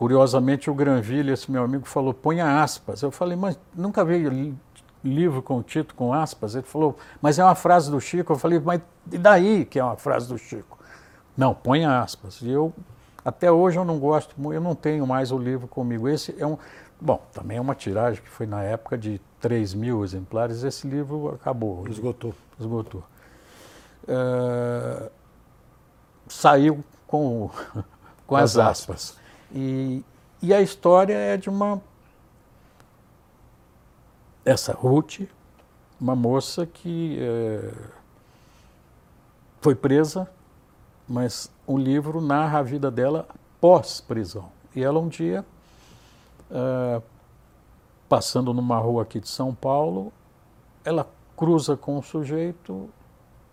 Curiosamente, 0.00 0.70
o 0.70 0.74
Granville, 0.74 1.30
esse 1.30 1.50
meu 1.50 1.62
amigo, 1.62 1.84
falou: 1.84 2.14
ponha 2.14 2.62
aspas. 2.62 3.02
Eu 3.02 3.10
falei, 3.10 3.36
mas 3.36 3.60
nunca 3.74 4.02
veio 4.02 4.56
livro 5.04 5.42
com 5.42 5.62
título 5.62 5.94
com 5.94 6.14
aspas. 6.14 6.54
Ele 6.54 6.64
falou, 6.64 6.96
mas 7.20 7.38
é 7.38 7.44
uma 7.44 7.54
frase 7.54 7.90
do 7.90 8.00
Chico. 8.00 8.32
Eu 8.32 8.38
falei, 8.38 8.58
mas 8.58 8.80
e 9.12 9.18
daí 9.18 9.66
que 9.66 9.78
é 9.78 9.84
uma 9.84 9.98
frase 9.98 10.26
do 10.26 10.38
Chico? 10.38 10.78
Não, 11.36 11.52
ponha 11.52 12.00
aspas. 12.00 12.40
E 12.40 12.48
eu, 12.48 12.72
até 13.22 13.52
hoje, 13.52 13.78
eu 13.78 13.84
não 13.84 13.98
gosto, 13.98 14.34
eu 14.50 14.60
não 14.62 14.74
tenho 14.74 15.06
mais 15.06 15.30
o 15.30 15.36
livro 15.36 15.68
comigo. 15.68 16.08
Esse 16.08 16.34
é 16.38 16.46
um. 16.46 16.56
Bom, 16.98 17.20
também 17.34 17.58
é 17.58 17.60
uma 17.60 17.74
tiragem 17.74 18.22
que 18.22 18.28
foi 18.30 18.46
na 18.46 18.62
época 18.62 18.96
de 18.96 19.20
3 19.38 19.74
mil 19.74 20.02
exemplares. 20.02 20.62
Esse 20.62 20.88
livro 20.88 21.34
acabou. 21.34 21.86
Esgotou. 21.86 22.34
Esgotou. 22.58 23.04
Uh, 24.04 25.10
saiu 26.26 26.82
com, 27.06 27.50
com 28.26 28.34
as, 28.34 28.56
as 28.56 28.66
aspas. 28.66 28.96
aspas. 28.96 29.19
E, 29.52 30.04
e 30.42 30.54
a 30.54 30.60
história 30.60 31.14
é 31.14 31.36
de 31.36 31.48
uma. 31.48 31.80
Essa 34.44 34.72
Ruth, 34.72 35.20
uma 36.00 36.16
moça 36.16 36.66
que 36.66 37.18
é, 37.20 37.72
foi 39.60 39.74
presa, 39.74 40.30
mas 41.06 41.50
o 41.66 41.76
livro 41.76 42.20
narra 42.20 42.60
a 42.60 42.62
vida 42.62 42.90
dela 42.90 43.28
pós-prisão. 43.60 44.48
E 44.74 44.82
ela 44.82 44.98
um 44.98 45.08
dia, 45.08 45.44
é, 46.50 47.02
passando 48.08 48.54
numa 48.54 48.78
rua 48.78 49.02
aqui 49.02 49.20
de 49.20 49.28
São 49.28 49.54
Paulo, 49.54 50.12
ela 50.84 51.06
cruza 51.36 51.76
com 51.76 51.98
um 51.98 52.02
sujeito 52.02 52.88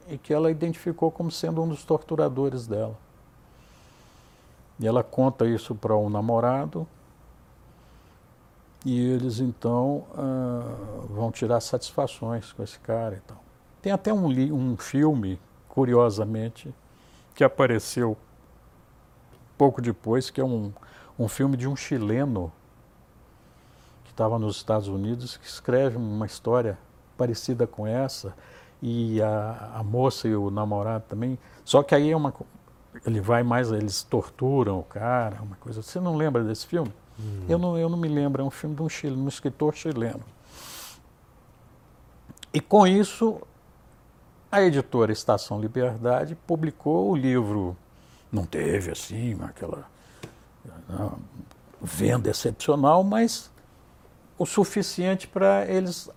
e 0.10 0.18
que 0.18 0.34
ela 0.34 0.50
identificou 0.50 1.12
como 1.12 1.30
sendo 1.30 1.62
um 1.62 1.68
dos 1.68 1.84
torturadores 1.84 2.66
dela. 2.68 2.96
E 4.80 4.88
ela 4.88 5.04
conta 5.04 5.48
isso 5.48 5.74
para 5.74 5.96
um 5.96 6.10
namorado 6.10 6.88
e 8.86 9.00
eles 9.00 9.40
então 9.40 10.06
uh, 10.12 11.08
vão 11.10 11.32
tirar 11.32 11.60
satisfações 11.60 12.54
com 12.54 12.64
esse 12.64 12.80
cara 12.80 13.16
e 13.16 13.20
tal. 13.22 13.44
Tem 13.82 13.92
até 13.92 14.14
um, 14.14 14.28
um 14.54 14.78
filme, 14.78 15.40
curiosamente, 15.68 16.74
que 17.34 17.44
apareceu 17.44 18.18
pouco 19.58 19.82
depois, 19.82 20.30
que 20.30 20.40
é 20.40 20.44
um, 20.44 20.72
um 21.18 21.28
filme 21.28 21.58
de 21.58 21.68
um 21.68 21.76
chileno 21.76 22.52
que 24.04 24.12
estava 24.12 24.38
nos 24.38 24.58
Estados 24.58 24.88
Unidos, 24.88 25.38
que 25.38 25.48
escreve 25.48 25.98
uma 25.98 26.26
história 26.26 26.78
parecida 27.18 27.66
com 27.66 27.86
essa, 27.86 28.34
e 28.82 29.22
a, 29.22 29.72
a 29.76 29.84
moça 29.84 30.28
e 30.28 30.36
o 30.36 30.52
namorado 30.52 31.04
também. 31.10 31.38
Só 31.66 31.82
que 31.82 31.96
aí 31.96 32.12
é 32.12 32.16
uma, 32.16 32.34
ele 33.06 33.22
vai 33.22 33.44
mais, 33.44 33.72
eles 33.72 34.04
torturam 34.04 34.80
o 34.80 34.84
cara, 34.84 35.42
uma 35.42 35.56
coisa. 35.58 35.82
Você 35.82 36.00
não 36.00 36.16
lembra 36.16 36.44
desse 36.44 36.66
filme? 36.66 36.92
Hum. 37.20 37.46
Eu, 37.50 37.58
não, 37.58 37.78
eu 37.78 37.90
não 37.90 37.98
me 37.98 38.08
lembro, 38.08 38.42
é 38.42 38.46
um 38.46 38.52
filme 38.52 38.76
de 38.76 38.82
um, 38.82 38.90
chileno, 38.90 39.24
um 39.24 39.28
escritor 39.28 39.74
chileno. 39.76 40.22
E 42.54 42.60
com 42.60 42.88
isso, 42.88 43.42
a 44.52 44.62
editora 44.62 45.12
Estação 45.12 45.60
Liberdade 45.60 46.36
publicou 46.36 47.12
o 47.12 47.16
livro. 47.16 47.76
Não 48.32 48.46
teve 48.46 48.92
assim, 48.92 49.38
aquela 49.44 49.86
não, 50.88 51.18
venda 51.82 52.30
excepcional, 52.30 53.04
mas 53.04 53.52
o 54.38 54.46
suficiente 54.46 55.28
para 55.28 55.66
eles 55.66 56.10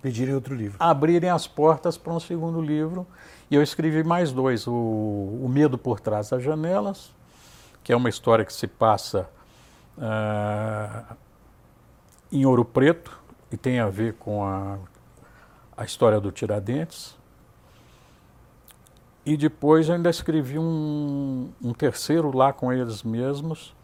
pedirem 0.00 0.34
outro 0.34 0.54
livro. 0.54 0.76
Abrirem 0.78 1.30
as 1.30 1.46
portas 1.46 1.98
para 1.98 2.12
um 2.12 2.20
segundo 2.20 2.60
livro 2.60 3.06
e 3.50 3.54
eu 3.54 3.62
escrevi 3.62 4.02
mais 4.02 4.32
dois: 4.32 4.66
o, 4.66 4.72
o 4.72 5.48
Medo 5.48 5.78
por 5.78 6.00
Trás 6.00 6.30
das 6.30 6.42
Janelas, 6.42 7.12
que 7.82 7.92
é 7.92 7.96
uma 7.96 8.08
história 8.08 8.44
que 8.44 8.52
se 8.52 8.66
passa 8.66 9.28
uh, 9.96 11.16
em 12.32 12.44
Ouro 12.44 12.64
Preto 12.64 13.18
e 13.50 13.56
tem 13.56 13.78
a 13.78 13.88
ver 13.88 14.14
com 14.14 14.44
a, 14.44 14.78
a 15.76 15.84
história 15.84 16.20
do 16.20 16.32
Tiradentes. 16.32 17.16
E 19.24 19.36
depois 19.36 19.88
eu 19.88 19.96
ainda 19.96 20.08
escrevi 20.08 20.58
um, 20.58 21.50
um 21.62 21.72
terceiro 21.72 22.36
lá 22.36 22.52
com 22.52 22.72
eles 22.72 23.02
mesmos. 23.02 23.74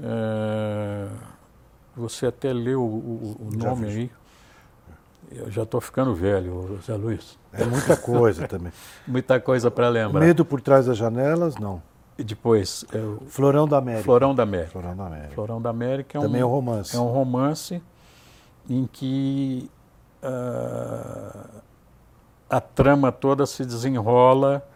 Uh, 0.00 1.14
você 1.94 2.26
até 2.26 2.52
leu 2.52 2.82
o, 2.82 3.36
o, 3.38 3.48
o 3.48 3.50
nome 3.56 3.86
aí. 3.86 4.10
Eu 5.36 5.50
já 5.50 5.62
estou 5.62 5.80
ficando 5.80 6.14
velho, 6.14 6.76
José 6.76 6.94
Luiz. 6.94 7.38
É 7.52 7.64
muita 7.64 7.96
coisa 7.96 8.46
também. 8.48 8.72
muita 9.06 9.40
coisa 9.40 9.70
para 9.70 9.88
lembrar. 9.88 10.20
Medo 10.20 10.44
por 10.44 10.60
trás 10.60 10.86
das 10.86 10.96
janelas, 10.96 11.56
não. 11.56 11.82
E 12.18 12.24
depois. 12.24 12.84
Eu... 12.92 13.22
Florão 13.28 13.66
da 13.66 13.78
América. 13.78 14.04
Florão 14.04 14.34
da 14.34 14.42
América. 14.42 14.72
Florão 14.72 14.96
da 14.96 15.06
América. 15.06 15.34
Florão 15.34 15.62
da 15.62 15.70
América 15.70 16.18
é 16.18 16.20
um, 16.20 16.24
também 16.24 16.40
é 16.40 16.44
um 16.44 16.48
romance. 16.48 16.96
É 16.96 17.00
um 17.00 17.08
romance 17.08 17.82
em 18.68 18.86
que 18.86 19.70
uh, 20.22 21.62
a 22.48 22.60
trama 22.60 23.10
toda 23.10 23.46
se 23.46 23.64
desenrola 23.64 24.66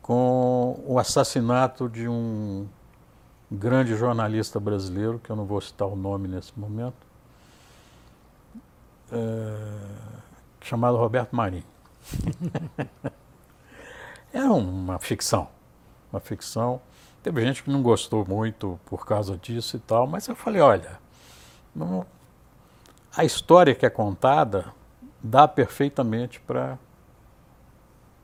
com 0.00 0.82
o 0.86 0.98
assassinato 0.98 1.88
de 1.88 2.08
um 2.08 2.66
grande 3.50 3.94
jornalista 3.96 4.58
brasileiro, 4.58 5.18
que 5.18 5.30
eu 5.30 5.36
não 5.36 5.44
vou 5.44 5.60
citar 5.60 5.88
o 5.88 5.96
nome 5.96 6.28
nesse 6.28 6.58
momento, 6.58 7.06
é, 9.12 9.56
chamado 10.60 10.96
Roberto 10.96 11.34
Marinho. 11.34 11.64
é 14.32 14.42
uma 14.44 14.98
ficção, 14.98 15.48
uma 16.12 16.20
ficção. 16.20 16.80
Teve 17.22 17.40
gente 17.42 17.62
que 17.62 17.70
não 17.70 17.82
gostou 17.82 18.24
muito 18.26 18.78
por 18.84 19.06
causa 19.06 19.36
disso 19.36 19.76
e 19.76 19.80
tal, 19.80 20.06
mas 20.06 20.28
eu 20.28 20.36
falei, 20.36 20.60
olha, 20.60 20.98
não, 21.74 22.04
a 23.16 23.24
história 23.24 23.74
que 23.74 23.86
é 23.86 23.90
contada 23.90 24.72
dá 25.22 25.48
perfeitamente 25.48 26.38
para 26.40 26.78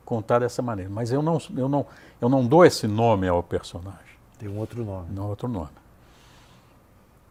contar 0.05 0.41
dessa 0.41 0.61
maneira. 0.61 0.91
Mas 0.91 1.13
eu 1.13 1.23
não, 1.23 1.39
eu, 1.57 1.69
não, 1.69 1.87
eu 2.21 2.29
não 2.29 2.45
dou 2.45 2.65
esse 2.65 2.87
nome 2.87 3.29
ao 3.29 3.43
personagem. 3.43 4.19
Tem 4.39 4.49
um 4.49 4.59
outro 4.59 4.85
nome. 4.85 5.07
Não 5.11 5.29
outro 5.29 5.49
nome. 5.49 5.71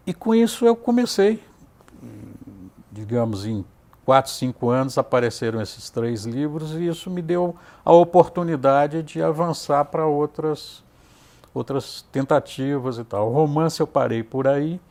E 0.07 0.13
com 0.13 0.33
isso 0.33 0.65
eu 0.65 0.75
comecei 0.75 1.43
digamos, 2.99 3.45
em 3.45 3.63
quatro, 4.05 4.31
cinco 4.31 4.69
anos 4.69 4.97
apareceram 4.97 5.61
esses 5.61 5.89
três 5.89 6.25
livros 6.25 6.73
e 6.73 6.87
isso 6.87 7.09
me 7.09 7.21
deu 7.21 7.55
a 7.85 7.93
oportunidade 7.93 9.03
de 9.03 9.21
avançar 9.21 9.85
para 9.85 10.05
outras, 10.05 10.83
outras 11.53 12.01
tentativas 12.11 12.97
e 12.97 13.03
tal. 13.03 13.29
O 13.29 13.33
romance 13.33 13.79
eu 13.79 13.87
parei 13.87 14.23
por 14.23 14.47
aí, 14.47 14.81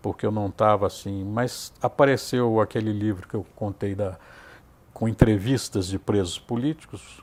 porque 0.00 0.24
eu 0.24 0.30
não 0.30 0.46
estava 0.46 0.86
assim, 0.86 1.24
mas 1.24 1.72
apareceu 1.82 2.60
aquele 2.60 2.92
livro 2.92 3.26
que 3.26 3.34
eu 3.34 3.44
contei 3.56 3.94
da, 3.94 4.16
com 4.92 5.08
entrevistas 5.08 5.88
de 5.88 5.98
presos 5.98 6.38
políticos 6.38 7.22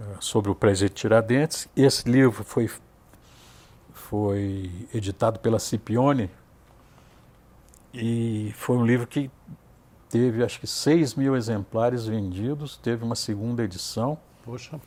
eh, 0.00 0.02
sobre 0.18 0.50
o 0.50 0.54
presidente 0.54 0.94
Tiradentes. 0.94 1.68
Esse 1.76 2.10
livro 2.10 2.42
foi, 2.42 2.70
foi 3.92 4.70
editado 4.94 5.38
pela 5.40 5.58
Cipione, 5.58 6.30
e 7.92 8.52
foi 8.56 8.76
um 8.76 8.84
livro 8.84 9.06
que 9.06 9.30
teve 10.08 10.44
acho 10.44 10.60
que 10.60 10.66
6 10.66 11.14
mil 11.14 11.36
exemplares 11.36 12.06
vendidos, 12.06 12.76
teve 12.76 13.04
uma 13.04 13.14
segunda 13.14 13.62
edição. 13.62 14.18
Poxa. 14.44 14.80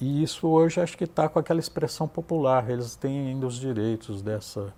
E 0.00 0.22
isso 0.22 0.48
hoje 0.48 0.80
acho 0.80 0.96
que 0.96 1.04
está 1.04 1.28
com 1.28 1.38
aquela 1.38 1.60
expressão 1.60 2.08
popular, 2.08 2.70
eles 2.70 2.96
têm 2.96 3.28
ainda 3.28 3.46
os 3.46 3.56
direitos 3.56 4.22
dessa, 4.22 4.72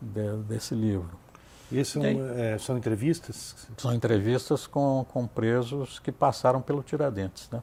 de, 0.00 0.36
desse 0.44 0.74
livro. 0.74 1.10
São, 1.84 2.02
é, 2.04 2.58
são 2.58 2.76
entrevistas? 2.76 3.68
São 3.76 3.92
entrevistas 3.92 4.66
com, 4.66 5.06
com 5.08 5.26
presos 5.26 5.98
que 6.00 6.10
passaram 6.10 6.60
pelo 6.60 6.82
Tiradentes, 6.82 7.48
né? 7.50 7.62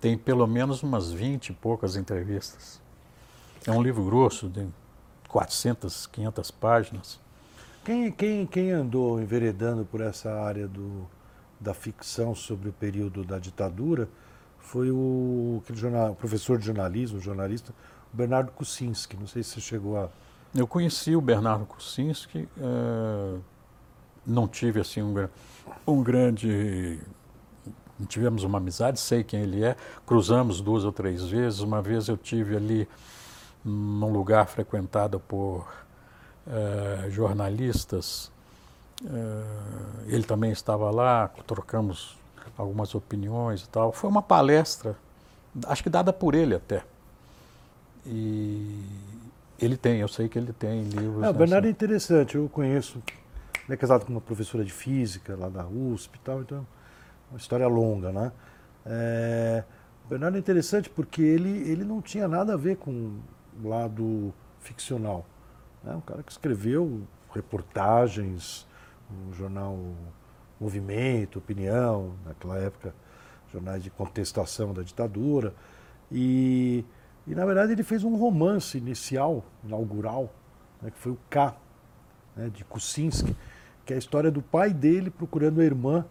Tem 0.00 0.16
pelo 0.16 0.46
menos 0.46 0.82
umas 0.82 1.10
20 1.10 1.48
e 1.48 1.52
poucas 1.52 1.96
entrevistas. 1.96 2.80
É 3.66 3.72
um 3.72 3.82
livro 3.82 4.04
grosso, 4.04 4.48
de 4.48 4.68
400, 5.28 6.06
500 6.06 6.50
páginas. 6.52 7.25
Quem, 7.86 8.10
quem, 8.10 8.44
quem 8.44 8.72
andou 8.72 9.22
enveredando 9.22 9.84
por 9.84 10.00
essa 10.00 10.28
área 10.42 10.66
do, 10.66 11.06
da 11.60 11.72
ficção 11.72 12.34
sobre 12.34 12.68
o 12.68 12.72
período 12.72 13.22
da 13.22 13.38
ditadura 13.38 14.08
foi 14.58 14.90
o, 14.90 15.62
jornal, 15.72 16.12
professor 16.16 16.58
de 16.58 16.66
jornalismo, 16.66 17.20
jornalista, 17.20 17.72
o 18.12 18.16
Bernardo 18.16 18.50
Kucinski. 18.50 19.16
Não 19.16 19.28
sei 19.28 19.44
se 19.44 19.50
você 19.50 19.60
chegou 19.60 19.96
a. 19.96 20.08
Eu 20.52 20.66
conheci 20.66 21.14
o 21.14 21.20
Bernardo 21.20 21.64
Kucinski, 21.64 22.48
é, 22.58 23.38
não 24.26 24.48
tive 24.48 24.80
assim 24.80 25.00
um, 25.00 25.28
um 25.86 26.02
grande. 26.02 26.98
Tivemos 28.08 28.42
uma 28.42 28.58
amizade, 28.58 28.98
sei 28.98 29.22
quem 29.22 29.42
ele 29.42 29.62
é, 29.62 29.76
cruzamos 30.04 30.60
duas 30.60 30.82
ou 30.82 30.90
três 30.90 31.22
vezes. 31.22 31.60
Uma 31.60 31.80
vez 31.80 32.08
eu 32.08 32.16
tive 32.16 32.56
ali 32.56 32.88
num 33.64 34.10
lugar 34.10 34.48
frequentado 34.48 35.20
por 35.20 35.85
uh, 36.46 37.10
jornalistas. 37.10 38.30
Uh, 39.02 40.04
ele 40.06 40.22
também 40.22 40.50
estava 40.50 40.90
lá, 40.90 41.28
trocamos 41.46 42.16
algumas 42.56 42.94
opiniões 42.94 43.62
e 43.62 43.68
tal. 43.68 43.92
Foi 43.92 44.08
uma 44.08 44.22
palestra, 44.22 44.96
acho 45.66 45.82
que 45.82 45.90
dada 45.90 46.12
por 46.12 46.34
ele 46.34 46.54
até. 46.54 46.82
E 48.06 48.84
ele 49.58 49.76
tem, 49.76 50.00
eu 50.00 50.08
sei 50.08 50.28
que 50.28 50.38
ele 50.38 50.52
tem 50.52 50.84
livros. 50.84 51.24
É, 51.24 51.30
o 51.30 51.34
Bernardo 51.34 51.66
é 51.66 51.70
interessante, 51.70 52.36
eu 52.36 52.48
conheço. 52.48 53.02
Ele 53.64 53.74
é 53.74 53.76
casado 53.76 54.04
com 54.04 54.12
uma 54.12 54.20
professora 54.20 54.64
de 54.64 54.72
física 54.72 55.36
lá 55.36 55.48
da 55.48 55.66
USP 55.66 56.16
e 56.16 56.18
tal, 56.20 56.40
então 56.40 56.66
uma 57.30 57.38
história 57.38 57.66
longa, 57.66 58.12
né? 58.12 58.32
É, 58.84 59.64
o 60.04 60.08
Bernardo 60.08 60.36
é 60.36 60.38
interessante 60.38 60.88
porque 60.88 61.20
ele, 61.20 61.68
ele 61.68 61.84
não 61.84 62.00
tinha 62.00 62.28
nada 62.28 62.54
a 62.54 62.56
ver 62.56 62.76
com 62.76 63.18
o 63.62 63.68
lado 63.68 64.32
ficcional. 64.60 65.26
Né? 65.86 65.94
Um 65.94 66.00
cara 66.00 66.22
que 66.22 66.32
escreveu 66.32 67.02
reportagens 67.32 68.66
no 69.08 69.32
jornal 69.32 69.78
Movimento, 70.60 71.38
Opinião, 71.38 72.14
naquela 72.24 72.58
época, 72.58 72.92
jornais 73.52 73.82
de 73.82 73.90
contestação 73.90 74.74
da 74.74 74.82
ditadura. 74.82 75.54
E, 76.10 76.84
e 77.26 77.34
na 77.34 77.46
verdade, 77.46 77.72
ele 77.72 77.84
fez 77.84 78.02
um 78.02 78.16
romance 78.16 78.76
inicial, 78.76 79.44
inaugural, 79.64 80.32
né, 80.82 80.90
que 80.90 80.98
foi 80.98 81.12
o 81.12 81.18
K, 81.30 81.56
né, 82.34 82.50
de 82.52 82.64
Kuczynski, 82.64 83.36
que 83.84 83.92
é 83.92 83.96
a 83.96 83.98
história 83.98 84.30
do 84.30 84.42
pai 84.42 84.72
dele 84.72 85.10
procurando 85.10 85.60
a 85.60 85.64
irmã, 85.64 86.04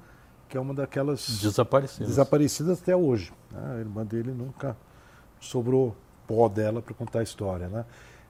que 0.48 0.58
é 0.58 0.60
uma 0.60 0.74
daquelas 0.74 1.40
desaparecidas, 1.42 2.08
desaparecidas 2.08 2.82
até 2.82 2.96
hoje. 2.96 3.34
Né? 3.52 3.76
A 3.76 3.80
irmã 3.80 4.06
dele 4.06 4.32
nunca 4.32 4.78
sobrou 5.40 5.96
pó 6.28 6.48
dela 6.48 6.82
para 6.82 6.94
contar 6.94 7.20
a 7.20 7.24
história. 7.24 7.68
Né? 7.68 7.84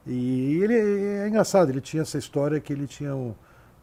E 0.06 0.60
ele 0.62 0.74
é 0.74 1.28
engraçado, 1.28 1.70
ele 1.70 1.82
tinha 1.82 2.04
essa 2.04 2.18
história 2.18 2.60
que 2.60 2.72
ele 2.72 2.86
tinha 2.86 3.16
um, 3.16 3.34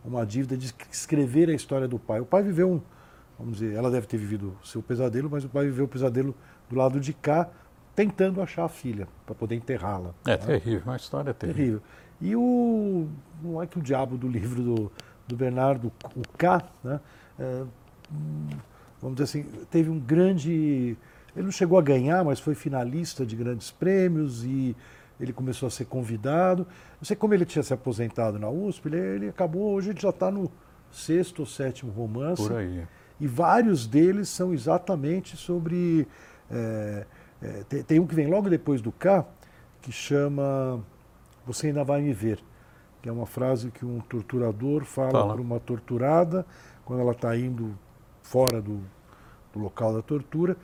uma 0.04 0.24
dívida 0.24 0.56
de 0.56 0.72
escrever 0.90 1.48
a 1.48 1.52
história 1.52 1.88
do 1.88 1.98
pai. 1.98 2.20
O 2.20 2.26
pai 2.26 2.42
viveu 2.42 2.70
um, 2.70 2.80
vamos 3.38 3.58
dizer, 3.58 3.74
ela 3.74 3.90
deve 3.90 4.06
ter 4.06 4.16
vivido 4.16 4.56
o 4.62 4.66
seu 4.66 4.82
pesadelo, 4.82 5.28
mas 5.30 5.44
o 5.44 5.48
pai 5.48 5.64
viveu 5.64 5.84
o 5.84 5.88
pesadelo 5.88 6.34
do 6.70 6.76
lado 6.76 7.00
de 7.00 7.12
cá, 7.12 7.48
tentando 7.94 8.40
achar 8.40 8.64
a 8.64 8.68
filha, 8.68 9.08
para 9.26 9.34
poder 9.34 9.56
enterrá-la. 9.56 10.14
É 10.24 10.30
né? 10.30 10.36
terrível, 10.36 10.82
uma 10.86 10.96
história 10.96 11.34
terrível. 11.34 11.80
terrível. 11.80 11.82
E 12.20 12.36
o, 12.36 13.08
não 13.42 13.60
é 13.60 13.66
que 13.66 13.78
o 13.78 13.82
diabo 13.82 14.16
do 14.16 14.28
livro 14.28 14.62
do, 14.62 14.92
do 15.26 15.36
Bernardo, 15.36 15.92
o 16.14 16.22
K, 16.38 16.62
né, 16.84 17.00
é, 17.38 17.64
vamos 19.00 19.16
dizer 19.16 19.24
assim, 19.24 19.42
teve 19.70 19.90
um 19.90 19.98
grande. 19.98 20.96
Ele 21.34 21.44
não 21.44 21.50
chegou 21.50 21.78
a 21.78 21.82
ganhar, 21.82 22.22
mas 22.24 22.38
foi 22.38 22.54
finalista 22.54 23.26
de 23.26 23.34
grandes 23.34 23.70
prêmios 23.70 24.44
e 24.44 24.76
ele 25.22 25.32
começou 25.32 25.68
a 25.68 25.70
ser 25.70 25.84
convidado. 25.84 26.66
Não 27.00 27.04
sei 27.04 27.14
como 27.14 27.32
ele 27.32 27.46
tinha 27.46 27.62
se 27.62 27.72
aposentado 27.72 28.38
na 28.40 28.50
USP, 28.50 28.86
ele, 28.86 28.98
ele 28.98 29.28
acabou, 29.28 29.72
hoje 29.72 29.90
ele 29.90 30.00
já 30.00 30.10
está 30.10 30.30
no 30.30 30.50
sexto 30.90 31.40
ou 31.40 31.46
sétimo 31.46 31.92
romance. 31.92 32.42
Por 32.42 32.56
aí. 32.56 32.84
E 33.20 33.26
vários 33.28 33.86
deles 33.86 34.28
são 34.28 34.52
exatamente 34.52 35.36
sobre. 35.36 36.08
É, 36.50 37.06
é, 37.40 37.64
tem, 37.68 37.82
tem, 37.84 38.00
um 38.00 38.06
que 38.06 38.16
vem 38.16 38.26
logo 38.26 38.50
depois 38.50 38.82
do 38.82 38.90
K, 38.90 39.24
que 39.80 39.92
chama 39.92 40.84
Você 41.46 41.68
ainda 41.68 41.84
vai 41.84 42.02
me 42.02 42.12
ver. 42.12 42.42
Que 43.00 43.08
é 43.08 43.12
uma 43.12 43.26
frase 43.26 43.70
que 43.70 43.84
um 43.84 44.00
torturador 44.00 44.84
fala, 44.84 45.10
fala. 45.10 45.32
para 45.34 45.42
uma 45.42 45.60
torturada, 45.60 46.44
quando 46.84 47.00
ela 47.00 47.12
está 47.12 47.36
indo 47.36 47.76
fora 48.22 48.60
do, 48.60 48.80
do 49.52 49.60
local 49.60 49.92
da 49.94 50.02
tortura 50.02 50.56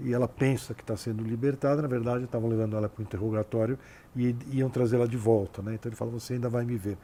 e 0.00 0.12
ela 0.12 0.26
pensa 0.26 0.74
que 0.74 0.82
está 0.82 0.96
sendo 0.96 1.22
libertada, 1.22 1.80
na 1.80 1.88
verdade 1.88 2.24
estavam 2.24 2.48
levando 2.48 2.76
ela 2.76 2.88
para 2.88 3.00
o 3.00 3.02
interrogatório 3.02 3.78
e 4.16 4.34
iam 4.50 4.68
trazê-la 4.68 5.06
de 5.06 5.16
volta. 5.16 5.62
Né? 5.62 5.74
Então 5.74 5.88
ele 5.88 5.96
fala, 5.96 6.10
você 6.10 6.34
ainda 6.34 6.48
vai 6.48 6.64
me 6.64 6.76
ver. 6.76 6.98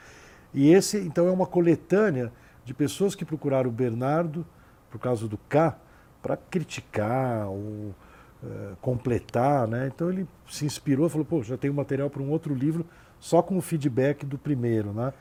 E 0.52 0.72
esse, 0.72 0.98
então, 0.98 1.28
é 1.28 1.30
uma 1.30 1.46
coletânea 1.46 2.32
de 2.64 2.74
pessoas 2.74 3.14
que 3.14 3.24
procuraram 3.24 3.70
o 3.70 3.72
Bernardo, 3.72 4.44
por 4.90 4.98
causa 4.98 5.28
do 5.28 5.38
K, 5.48 5.78
para 6.20 6.36
criticar 6.36 7.46
ou 7.48 7.56
uh, 7.56 8.76
completar. 8.80 9.68
Né? 9.68 9.88
Então 9.94 10.10
ele 10.10 10.26
se 10.48 10.64
inspirou 10.64 11.06
e 11.06 11.10
falou, 11.10 11.24
pô, 11.24 11.42
já 11.42 11.56
tenho 11.56 11.72
material 11.72 12.10
para 12.10 12.20
um 12.20 12.30
outro 12.30 12.52
livro 12.52 12.84
só 13.20 13.40
com 13.40 13.56
o 13.56 13.60
feedback 13.60 14.26
do 14.26 14.36
primeiro. 14.36 14.92
Né? 14.92 15.12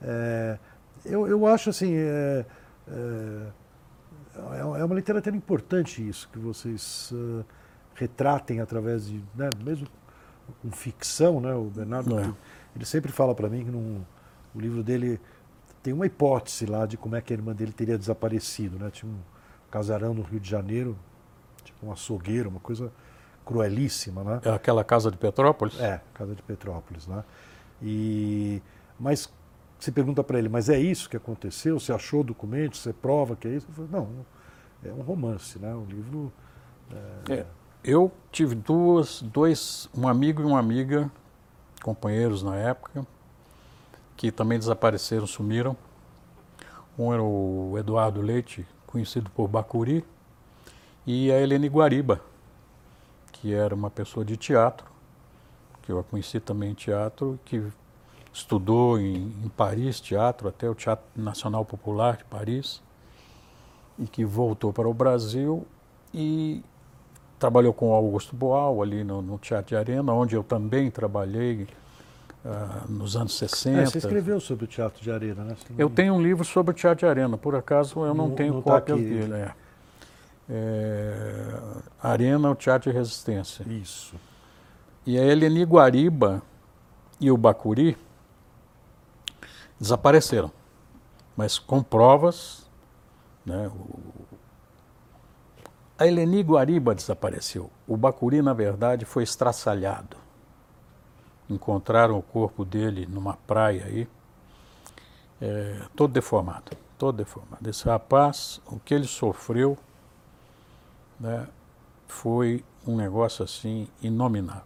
É, 0.00 0.58
eu, 1.04 1.26
eu 1.26 1.46
acho 1.46 1.70
assim... 1.70 1.94
É, 1.96 2.46
é, 2.86 3.46
é, 4.52 4.80
é 4.80 4.84
uma 4.84 4.94
literatura 4.94 5.36
importante 5.36 6.06
isso, 6.06 6.28
que 6.32 6.38
vocês 6.38 7.10
uh, 7.12 7.44
retratem 7.94 8.60
através 8.60 9.08
de, 9.08 9.22
né, 9.34 9.50
mesmo 9.64 9.86
com 10.62 10.70
ficção, 10.70 11.40
né, 11.40 11.54
o 11.54 11.64
Bernardo, 11.64 12.18
é. 12.18 12.32
ele 12.74 12.84
sempre 12.84 13.12
fala 13.12 13.34
para 13.34 13.48
mim 13.48 13.64
que 13.64 13.70
num, 13.70 14.02
o 14.54 14.60
livro 14.60 14.82
dele 14.82 15.20
tem 15.82 15.92
uma 15.92 16.06
hipótese 16.06 16.66
lá 16.66 16.86
de 16.86 16.96
como 16.96 17.16
é 17.16 17.20
que 17.20 17.32
a 17.32 17.36
irmã 17.36 17.54
dele 17.54 17.72
teria 17.72 17.98
desaparecido, 17.98 18.78
né, 18.78 18.90
tinha 18.90 19.10
um 19.10 19.18
casarão 19.70 20.14
no 20.14 20.22
Rio 20.22 20.40
de 20.40 20.48
Janeiro, 20.48 20.96
tipo 21.62 21.86
um 21.86 21.92
açougueiro, 21.92 22.48
uma 22.48 22.60
coisa 22.60 22.90
cruelíssima, 23.44 24.22
né? 24.22 24.40
É 24.44 24.50
aquela 24.50 24.84
casa 24.84 25.10
de 25.10 25.16
Petrópolis? 25.16 25.80
É, 25.80 26.00
casa 26.12 26.34
de 26.34 26.42
Petrópolis, 26.42 27.06
né? 27.06 27.24
E 27.82 28.62
mas 28.98 29.32
você 29.78 29.92
pergunta 29.92 30.24
para 30.24 30.38
ele, 30.38 30.48
mas 30.48 30.68
é 30.68 30.78
isso 30.78 31.08
que 31.08 31.16
aconteceu? 31.16 31.78
Você 31.78 31.92
achou 31.92 32.24
documentos? 32.24 32.80
Você 32.80 32.92
prova 32.92 33.36
que 33.36 33.46
é 33.46 33.52
isso? 33.52 33.66
Falo, 33.72 33.88
não, 33.90 34.26
é 34.84 34.92
um 34.92 35.02
romance, 35.02 35.58
né? 35.58 35.72
Um 35.74 35.84
livro. 35.84 36.32
É... 37.28 37.34
É, 37.34 37.46
eu 37.84 38.10
tive 38.32 38.54
duas, 38.54 39.22
dois, 39.22 39.88
um 39.96 40.08
amigo 40.08 40.42
e 40.42 40.44
uma 40.44 40.58
amiga, 40.58 41.10
companheiros 41.82 42.42
na 42.42 42.56
época, 42.56 43.06
que 44.16 44.32
também 44.32 44.58
desapareceram, 44.58 45.26
sumiram. 45.26 45.76
Um 46.98 47.12
era 47.12 47.22
o 47.22 47.76
Eduardo 47.78 48.20
Leite, 48.20 48.66
conhecido 48.86 49.30
por 49.30 49.46
Bacuri, 49.46 50.04
e 51.06 51.30
a 51.30 51.40
Helene 51.40 51.68
Guariba, 51.68 52.20
que 53.30 53.54
era 53.54 53.72
uma 53.74 53.88
pessoa 53.88 54.24
de 54.24 54.36
teatro, 54.36 54.86
que 55.82 55.92
eu 55.92 56.00
a 56.00 56.04
conheci 56.04 56.40
também 56.40 56.72
em 56.72 56.74
teatro, 56.74 57.38
que 57.44 57.62
estudou 58.32 58.98
em, 58.98 59.32
em, 59.44 59.48
Paris 59.56 60.00
teatro, 60.00 60.48
até 60.48 60.68
o 60.68 60.74
Teatro 60.74 61.04
Nacional 61.16 61.64
Popular 61.64 62.16
de 62.16 62.24
Paris, 62.24 62.82
e 63.98 64.06
que 64.06 64.24
voltou 64.24 64.72
para 64.72 64.88
o 64.88 64.94
Brasil 64.94 65.66
e 66.14 66.62
trabalhou 67.38 67.72
com 67.72 67.92
Augusto 67.92 68.34
Boal 68.34 68.82
ali 68.82 69.04
no, 69.04 69.22
no 69.22 69.38
Teatro 69.38 69.68
de 69.68 69.76
Arena, 69.76 70.12
onde 70.12 70.34
eu 70.34 70.42
também 70.42 70.90
trabalhei 70.90 71.66
uh, 72.44 72.90
nos 72.90 73.16
anos 73.16 73.36
60. 73.36 73.80
É, 73.80 73.86
você 73.86 73.98
escreveu 73.98 74.40
sobre 74.40 74.64
o 74.64 74.68
Teatro 74.68 75.02
de 75.02 75.10
Arena, 75.10 75.44
né? 75.44 75.56
Eu 75.76 75.88
tenho 75.88 76.14
um 76.14 76.22
livro 76.22 76.44
sobre 76.44 76.72
o 76.72 76.74
Teatro 76.74 77.00
de 77.00 77.06
Arena, 77.06 77.36
por 77.36 77.54
acaso 77.54 78.00
eu 78.00 78.14
não, 78.14 78.28
não 78.28 78.34
tenho 78.34 78.54
não 78.54 78.62
tá 78.62 78.72
cópia 78.72 78.94
tá 78.94 79.00
dele. 79.00 79.34
É. 79.34 79.52
É, 80.50 81.54
Arena, 82.02 82.50
o 82.50 82.54
Teatro 82.54 82.90
de 82.90 82.96
Resistência. 82.96 83.64
Isso. 83.68 84.14
E 85.06 85.18
a 85.18 85.24
Eleni 85.24 85.64
Guariba 85.64 86.42
e 87.20 87.30
o 87.30 87.36
Bacuri, 87.36 87.96
desapareceram, 89.78 90.50
mas 91.36 91.58
com 91.58 91.82
provas. 91.82 92.68
Né, 93.44 93.68
o... 93.68 93.98
A 95.98 96.06
Eleni 96.06 96.42
Guariba 96.42 96.94
desapareceu. 96.94 97.70
O 97.86 97.96
Bacuri, 97.96 98.40
na 98.42 98.52
verdade, 98.52 99.04
foi 99.04 99.22
estraçalhado. 99.22 100.16
Encontraram 101.50 102.18
o 102.18 102.22
corpo 102.22 102.64
dele 102.64 103.06
numa 103.06 103.34
praia 103.34 103.84
aí, 103.84 104.08
é, 105.40 105.80
todo 105.96 106.12
deformado. 106.12 106.76
todo 106.98 107.16
deformado. 107.16 107.68
Esse 107.70 107.84
rapaz, 107.84 108.60
o 108.66 108.78
que 108.80 108.92
ele 108.92 109.06
sofreu, 109.06 109.78
né, 111.18 111.48
foi 112.06 112.64
um 112.86 112.96
negócio 112.96 113.44
assim 113.44 113.88
inominável. 114.02 114.64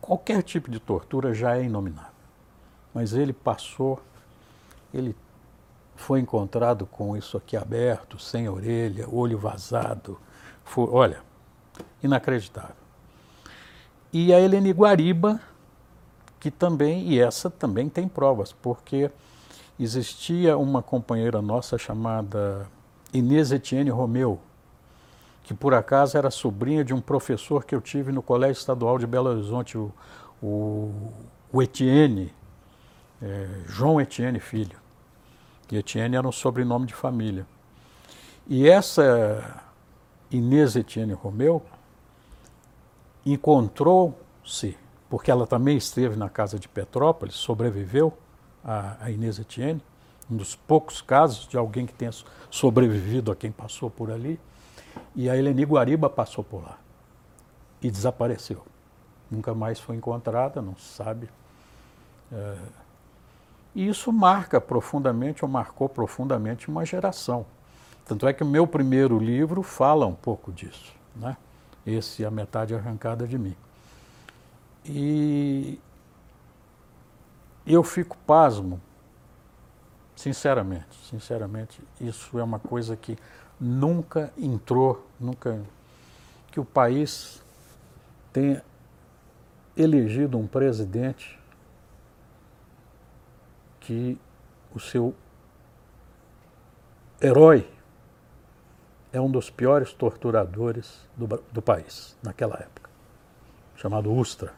Qualquer 0.00 0.42
tipo 0.42 0.70
de 0.70 0.80
tortura 0.80 1.32
já 1.32 1.56
é 1.56 1.62
inominável. 1.62 2.12
Mas 2.92 3.14
ele 3.14 3.32
passou, 3.32 4.00
ele 4.96 5.16
foi 5.96 6.20
encontrado 6.20 6.86
com 6.86 7.16
isso 7.16 7.36
aqui 7.36 7.56
aberto, 7.56 8.18
sem 8.18 8.48
orelha, 8.48 9.08
olho 9.10 9.38
vazado. 9.38 10.18
Foi, 10.64 10.88
olha, 10.90 11.20
inacreditável. 12.02 12.76
E 14.12 14.32
a 14.32 14.40
Helene 14.40 14.70
Guariba, 14.70 15.40
que 16.38 16.50
também, 16.50 17.08
e 17.08 17.20
essa 17.20 17.50
também 17.50 17.88
tem 17.88 18.06
provas, 18.06 18.52
porque 18.52 19.10
existia 19.78 20.56
uma 20.56 20.82
companheira 20.82 21.42
nossa 21.42 21.76
chamada 21.76 22.68
Inês 23.12 23.50
Etienne 23.50 23.90
Romeu, 23.90 24.40
que 25.42 25.52
por 25.52 25.74
acaso 25.74 26.16
era 26.16 26.30
sobrinha 26.30 26.84
de 26.84 26.94
um 26.94 27.00
professor 27.00 27.64
que 27.64 27.74
eu 27.74 27.80
tive 27.80 28.12
no 28.12 28.22
Colégio 28.22 28.60
Estadual 28.60 28.98
de 28.98 29.06
Belo 29.06 29.30
Horizonte, 29.30 29.76
o, 29.76 29.92
o, 30.42 31.12
o 31.52 31.62
Etienne, 31.62 32.32
é, 33.20 33.48
João 33.66 34.00
Etienne 34.00 34.38
Filho. 34.40 34.83
Etienne 35.70 36.16
era 36.16 36.26
um 36.26 36.32
sobrenome 36.32 36.86
de 36.86 36.94
família. 36.94 37.46
E 38.46 38.68
essa 38.68 39.62
Inês 40.30 40.76
Etienne 40.76 41.12
Romeu 41.12 41.62
encontrou-se, 43.24 44.76
porque 45.08 45.30
ela 45.30 45.46
também 45.46 45.76
esteve 45.76 46.16
na 46.16 46.28
casa 46.28 46.58
de 46.58 46.68
Petrópolis, 46.68 47.34
sobreviveu 47.34 48.12
a, 48.64 48.96
a 49.00 49.10
Inês 49.10 49.38
Etienne, 49.38 49.82
um 50.30 50.36
dos 50.36 50.54
poucos 50.54 51.00
casos 51.00 51.46
de 51.46 51.56
alguém 51.56 51.86
que 51.86 51.94
tenha 51.94 52.12
sobrevivido 52.50 53.30
a 53.30 53.36
quem 53.36 53.52
passou 53.52 53.90
por 53.90 54.10
ali. 54.10 54.40
E 55.14 55.28
a 55.28 55.36
Eleni 55.36 55.64
Guariba 55.64 56.08
passou 56.08 56.42
por 56.42 56.62
lá 56.62 56.78
e 57.82 57.90
desapareceu. 57.90 58.64
Nunca 59.30 59.54
mais 59.54 59.78
foi 59.78 59.96
encontrada, 59.96 60.62
não 60.62 60.76
se 60.76 60.94
sabe. 60.94 61.28
É, 62.32 62.56
e 63.74 63.88
isso 63.88 64.12
marca 64.12 64.60
profundamente, 64.60 65.44
ou 65.44 65.50
marcou 65.50 65.88
profundamente 65.88 66.68
uma 66.68 66.84
geração. 66.84 67.44
Tanto 68.06 68.26
é 68.28 68.32
que 68.32 68.42
o 68.42 68.46
meu 68.46 68.66
primeiro 68.66 69.18
livro 69.18 69.62
fala 69.62 70.06
um 70.06 70.14
pouco 70.14 70.52
disso, 70.52 70.94
né? 71.16 71.36
Esse 71.86 72.24
A 72.24 72.30
Metade 72.30 72.74
Arrancada 72.74 73.26
de 73.26 73.38
Mim. 73.38 73.56
E 74.84 75.80
eu 77.66 77.82
fico 77.82 78.16
pasmo, 78.26 78.80
sinceramente, 80.14 80.96
sinceramente, 81.08 81.82
isso 82.00 82.38
é 82.38 82.42
uma 82.42 82.58
coisa 82.58 82.94
que 82.94 83.16
nunca 83.58 84.32
entrou, 84.36 85.06
nunca 85.18 85.62
que 86.50 86.60
o 86.60 86.64
país 86.64 87.42
tenha 88.32 88.62
elegido 89.76 90.38
um 90.38 90.46
presidente 90.46 91.38
que 93.84 94.18
o 94.74 94.80
seu 94.80 95.14
herói 97.20 97.68
é 99.12 99.20
um 99.20 99.30
dos 99.30 99.50
piores 99.50 99.92
torturadores 99.92 101.06
do, 101.16 101.26
do 101.52 101.62
país 101.62 102.16
naquela 102.22 102.56
época, 102.56 102.90
chamado 103.76 104.12
Ustra. 104.12 104.52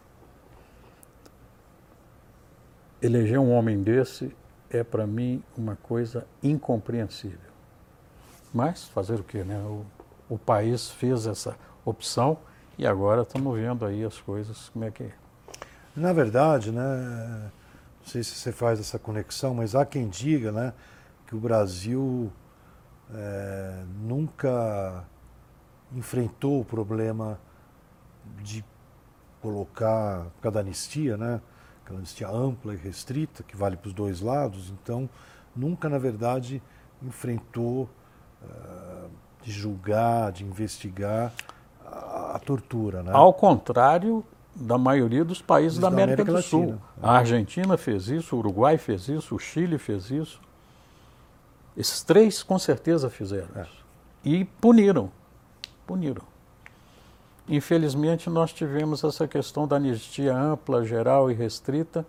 Eleger 3.03 3.39
um 3.39 3.53
homem 3.53 3.83
desse 3.83 4.35
é 4.71 4.83
para 4.83 5.07
mim 5.07 5.43
uma 5.57 5.77
coisa 5.77 6.27
incompreensível. 6.43 7.39
Mas 8.55 8.85
fazer 8.85 9.21
o 9.21 9.25
quê, 9.25 9.45
né? 9.45 9.59
O, 9.59 9.85
o 10.31 10.39
país 10.39 10.89
fez 10.91 11.27
essa 11.27 11.57
opção 11.85 12.39
e 12.79 12.87
agora 12.87 13.23
estamos 13.23 13.55
vendo 13.59 13.85
aí 13.85 14.03
as 14.05 14.19
coisas 14.19 14.71
como 14.71 14.85
é 14.85 14.91
que 14.91 15.03
é. 15.05 15.13
Na 15.95 16.13
verdade, 16.13 16.73
né, 16.73 17.51
não 18.07 18.13
sei 18.13 18.23
se 18.23 18.37
você 18.37 18.53
faz 18.53 18.79
essa 18.79 19.01
conexão, 19.01 19.53
mas 19.53 19.75
há 19.75 19.85
quem 19.85 20.09
diga, 20.09 20.53
né, 20.53 20.73
que 21.27 21.35
o 21.35 21.41
Brasil 21.41 22.33
é, 23.13 23.83
nunca 24.01 25.05
enfrentou 25.93 26.61
o 26.61 26.65
problema 26.65 27.37
de 28.45 28.65
colocar 29.43 30.29
cada 30.41 30.61
anistia, 30.61 31.17
né, 31.17 31.41
aquela 31.83 31.99
anistia 31.99 32.29
ampla 32.29 32.75
e 32.75 32.77
restrita 32.77 33.43
que 33.43 33.57
vale 33.57 33.77
para 33.77 33.89
os 33.89 33.95
dois 33.95 34.21
lados, 34.21 34.71
então 34.71 35.11
nunca, 35.55 35.89
na 35.89 35.99
verdade, 35.99 36.63
enfrentou 37.03 37.89
eh, 38.43 39.09
de 39.43 39.51
julgar, 39.51 40.31
de 40.31 40.45
investigar 40.45 41.33
a, 41.85 42.37
a, 42.37 42.39
tortura. 42.39 43.03
Né? 43.03 43.11
Ao 43.13 43.33
contrário 43.33 44.25
da 44.57 44.79
maioria 44.79 45.25
dos 45.25 45.43
países 45.43 45.79
da, 45.79 45.89
da 45.89 45.95
América, 45.95 46.23
América, 46.23 46.39
do 46.39 46.43
Sul. 46.43 46.79
A 47.03 47.19
Argentina 47.19 47.77
fez 47.77 48.09
isso, 48.09 48.35
o 48.35 48.39
Uruguai 48.39 48.79
fez 48.79 49.09
isso, 49.09 49.35
o 49.35 49.39
Chile 49.39 49.79
fez 49.79 50.11
isso. 50.11 50.41
Esses 51.77 52.03
três 52.03 52.43
com 52.43 52.59
certeza 52.59 53.11
fizeram 53.11 53.49
é. 53.55 53.63
isso. 53.63 53.85
E 54.25 54.45
puniram. 54.45 55.11
Puniram. 55.87 56.23
Infelizmente, 57.49 58.29
nós 58.29 58.53
tivemos 58.53 59.05
essa 59.05 59.29
questão 59.29 59.69
da 59.69 59.77
anistia 59.77 60.37
ampla, 60.37 60.85
geral 60.85 61.31
e 61.31 61.35
restrita, 61.35 62.05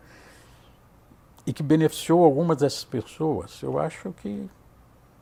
e 1.46 1.54
que 1.54 1.62
beneficiou 1.62 2.24
algumas 2.24 2.58
dessas 2.58 2.84
pessoas. 2.84 3.62
Eu 3.62 3.78
acho 3.78 4.12
que 4.14 4.50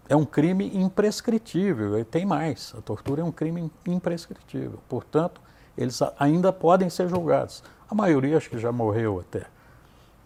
é 0.07 0.15
um 0.15 0.23
crime 0.23 0.71
imprescritível, 0.77 1.99
e 1.99 2.05
tem 2.05 2.25
mais, 2.25 2.73
a 2.77 2.81
tortura 2.81 3.21
é 3.21 3.23
um 3.25 3.31
crime 3.31 3.69
imprescritível. 3.85 4.79
Portanto, 4.87 5.41
eles 5.77 5.99
ainda 6.19 6.53
podem 6.53 6.89
ser 6.89 7.07
julgados. 7.09 7.63
A 7.89 7.95
maioria 7.95 8.37
acho 8.37 8.49
que 8.49 8.57
já 8.57 8.71
morreu 8.71 9.19
até. 9.19 9.45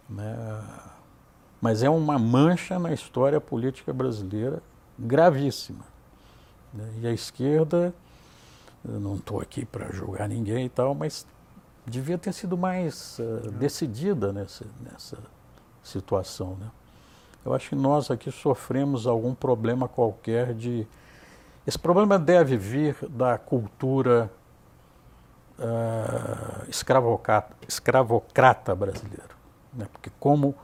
Né? 0.09 0.62
Mas 1.62 1.83
é 1.83 1.89
uma 1.89 2.17
mancha 2.17 2.79
na 2.79 2.93
história 2.93 3.41
política 3.41 3.91
brasileira 3.91 4.62
gravíssima. 4.97 5.85
Né? 6.73 6.88
E 7.01 7.07
a 7.07 7.12
esquerda, 7.12 7.93
não 8.83 9.15
estou 9.15 9.41
aqui 9.41 9.65
para 9.65 9.91
julgar 9.91 10.29
ninguém 10.29 10.65
e 10.65 10.69
tal, 10.69 10.95
mas 10.95 11.25
devia 11.85 12.17
ter 12.17 12.33
sido 12.33 12.57
mais 12.57 13.19
uh, 13.19 13.51
decidida 13.51 14.31
nessa, 14.31 14.65
nessa 14.81 15.17
situação. 15.83 16.55
Né? 16.59 16.67
Eu 17.43 17.53
acho 17.53 17.69
que 17.69 17.75
nós 17.75 18.12
aqui 18.12 18.31
sofremos 18.31 19.07
algum 19.07 19.33
problema 19.33 19.88
qualquer 19.88 20.53
de. 20.53 20.88
Esse 21.65 21.77
problema 21.77 22.17
deve 22.17 22.57
vir 22.57 22.95
da 23.09 23.38
cultura 23.38 24.31
uh, 25.60 26.69
escravocrata, 26.69 27.56
escravocrata 27.67 28.74
brasileira. 28.74 29.30
Né? 29.74 29.88
Porque, 29.91 30.12
como 30.19 30.56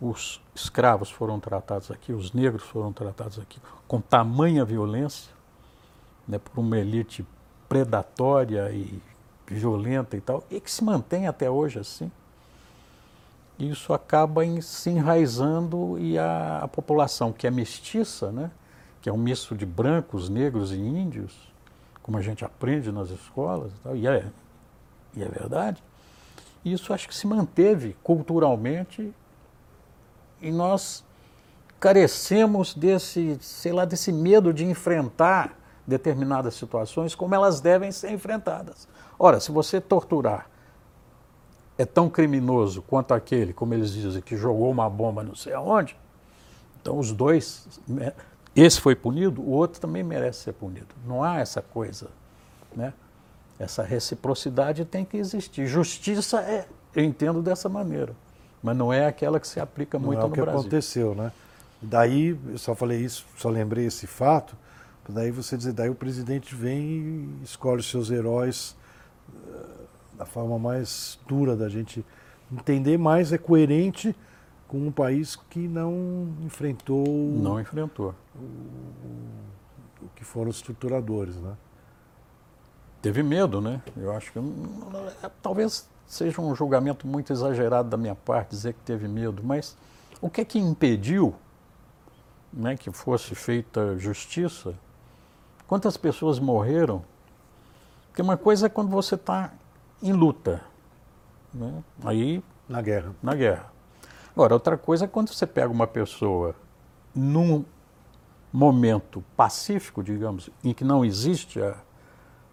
os 0.00 0.40
escravos 0.54 1.10
foram 1.10 1.38
tratados 1.40 1.90
aqui, 1.90 2.12
os 2.12 2.32
negros 2.32 2.62
foram 2.64 2.92
tratados 2.92 3.38
aqui 3.38 3.60
com 3.86 4.00
tamanha 4.00 4.64
violência, 4.64 5.32
né, 6.26 6.38
por 6.38 6.60
uma 6.60 6.78
elite 6.78 7.26
predatória 7.68 8.70
e 8.70 9.02
violenta 9.46 10.16
e 10.16 10.20
tal, 10.20 10.44
e 10.50 10.60
que 10.60 10.70
se 10.70 10.82
mantém 10.84 11.26
até 11.26 11.50
hoje 11.50 11.78
assim 11.78 12.10
isso 13.64 13.92
acaba 13.92 14.44
em, 14.44 14.60
se 14.60 14.90
enraizando 14.90 15.98
e 15.98 16.18
a, 16.18 16.60
a, 16.62 16.68
população 16.68 17.32
que 17.32 17.46
é 17.46 17.50
mestiça, 17.50 18.32
né, 18.32 18.50
que 19.02 19.08
é 19.08 19.12
um 19.12 19.18
misto 19.18 19.54
de 19.54 19.66
brancos, 19.66 20.28
negros 20.28 20.72
e 20.72 20.76
índios, 20.76 21.49
como 22.10 22.18
a 22.18 22.22
gente 22.22 22.44
aprende 22.44 22.90
nas 22.90 23.08
escolas, 23.08 23.70
e, 23.70 23.78
tal, 23.84 23.96
e, 23.96 24.04
é, 24.04 24.24
e 25.14 25.22
é 25.22 25.28
verdade, 25.28 25.80
isso 26.64 26.92
acho 26.92 27.06
que 27.06 27.14
se 27.14 27.24
manteve 27.24 27.96
culturalmente 28.02 29.14
e 30.42 30.50
nós 30.50 31.04
carecemos 31.78 32.74
desse, 32.74 33.38
sei 33.40 33.72
lá, 33.72 33.84
desse 33.84 34.10
medo 34.10 34.52
de 34.52 34.64
enfrentar 34.64 35.56
determinadas 35.86 36.54
situações 36.54 37.14
como 37.14 37.32
elas 37.32 37.60
devem 37.60 37.92
ser 37.92 38.10
enfrentadas. 38.10 38.88
Ora, 39.16 39.38
se 39.38 39.52
você 39.52 39.80
torturar 39.80 40.50
é 41.78 41.86
tão 41.86 42.10
criminoso 42.10 42.82
quanto 42.82 43.14
aquele, 43.14 43.52
como 43.52 43.72
eles 43.72 43.92
dizem, 43.92 44.20
que 44.20 44.36
jogou 44.36 44.68
uma 44.68 44.90
bomba 44.90 45.22
não 45.22 45.36
sei 45.36 45.52
aonde, 45.52 45.96
então 46.82 46.98
os 46.98 47.12
dois, 47.12 47.80
né, 47.86 48.12
esse 48.54 48.80
foi 48.80 48.94
punido, 48.94 49.40
o 49.40 49.50
outro 49.50 49.80
também 49.80 50.02
merece 50.02 50.44
ser 50.44 50.52
punido. 50.52 50.88
Não 51.06 51.22
há 51.22 51.38
essa 51.38 51.62
coisa, 51.62 52.08
né? 52.74 52.92
Essa 53.58 53.82
reciprocidade 53.82 54.84
tem 54.84 55.04
que 55.04 55.16
existir. 55.16 55.66
Justiça 55.66 56.40
é, 56.40 56.66
eu 56.94 57.04
entendo 57.04 57.42
dessa 57.42 57.68
maneira, 57.68 58.14
mas 58.62 58.76
não 58.76 58.92
é 58.92 59.06
aquela 59.06 59.38
que 59.38 59.46
se 59.46 59.60
aplica 59.60 59.98
muito 59.98 60.18
não 60.18 60.26
é 60.26 60.28
no 60.28 60.34
Brasil. 60.34 60.44
o 60.44 60.52
que 60.54 60.60
aconteceu, 60.60 61.14
né? 61.14 61.32
Daí, 61.82 62.38
eu 62.48 62.58
só 62.58 62.74
falei 62.74 63.00
isso, 63.00 63.24
só 63.36 63.48
lembrei 63.48 63.86
esse 63.86 64.06
fato, 64.06 64.54
daí 65.08 65.30
você 65.30 65.56
dizer, 65.56 65.72
daí 65.72 65.88
o 65.88 65.94
presidente 65.94 66.54
vem 66.54 66.80
e 66.80 67.44
escolhe 67.44 67.80
os 67.80 67.90
seus 67.90 68.10
heróis 68.10 68.76
da 70.20 70.26
forma 70.26 70.58
mais 70.58 71.18
dura 71.26 71.56
da 71.56 71.66
gente 71.70 72.04
entender, 72.52 72.98
mas 72.98 73.32
é 73.32 73.38
coerente 73.38 74.14
com 74.70 74.78
um 74.78 74.92
país 74.92 75.34
que 75.34 75.66
não 75.66 76.28
enfrentou 76.42 77.04
Não 77.04 77.58
enfrentou. 77.58 78.14
o 80.00 80.08
que 80.14 80.22
foram 80.22 80.48
os 80.48 80.62
torturadores, 80.62 81.34
né? 81.34 81.56
Teve 83.02 83.20
medo, 83.20 83.60
né? 83.60 83.82
Eu 83.96 84.12
acho 84.12 84.30
que 84.32 84.38
é, 84.38 85.30
talvez 85.42 85.90
seja 86.06 86.40
um 86.40 86.54
julgamento 86.54 87.04
muito 87.04 87.32
exagerado 87.32 87.88
da 87.88 87.96
minha 87.96 88.14
parte 88.14 88.50
dizer 88.50 88.74
que 88.74 88.80
teve 88.82 89.08
medo, 89.08 89.42
mas 89.42 89.76
o 90.20 90.30
que 90.30 90.40
é 90.40 90.44
que 90.44 90.60
impediu 90.60 91.34
né, 92.52 92.76
que 92.76 92.92
fosse 92.92 93.34
feita 93.34 93.98
justiça? 93.98 94.74
Quantas 95.66 95.96
pessoas 95.96 96.38
morreram? 96.38 97.04
Porque 98.06 98.22
uma 98.22 98.36
coisa 98.36 98.66
é 98.66 98.68
quando 98.68 98.90
você 98.90 99.16
está 99.16 99.52
em 100.00 100.12
luta, 100.12 100.62
né? 101.52 101.82
aí 102.04 102.40
Na 102.68 102.80
guerra. 102.80 103.12
na 103.20 103.34
guerra. 103.34 103.69
Agora, 104.40 104.54
outra 104.54 104.78
coisa 104.78 105.04
é 105.04 105.08
quando 105.08 105.28
você 105.34 105.46
pega 105.46 105.68
uma 105.70 105.86
pessoa 105.86 106.54
num 107.14 107.62
momento 108.50 109.22
pacífico, 109.36 110.02
digamos, 110.02 110.48
em 110.64 110.72
que 110.72 110.82
não 110.82 111.04
existe 111.04 111.60
a, 111.60 111.76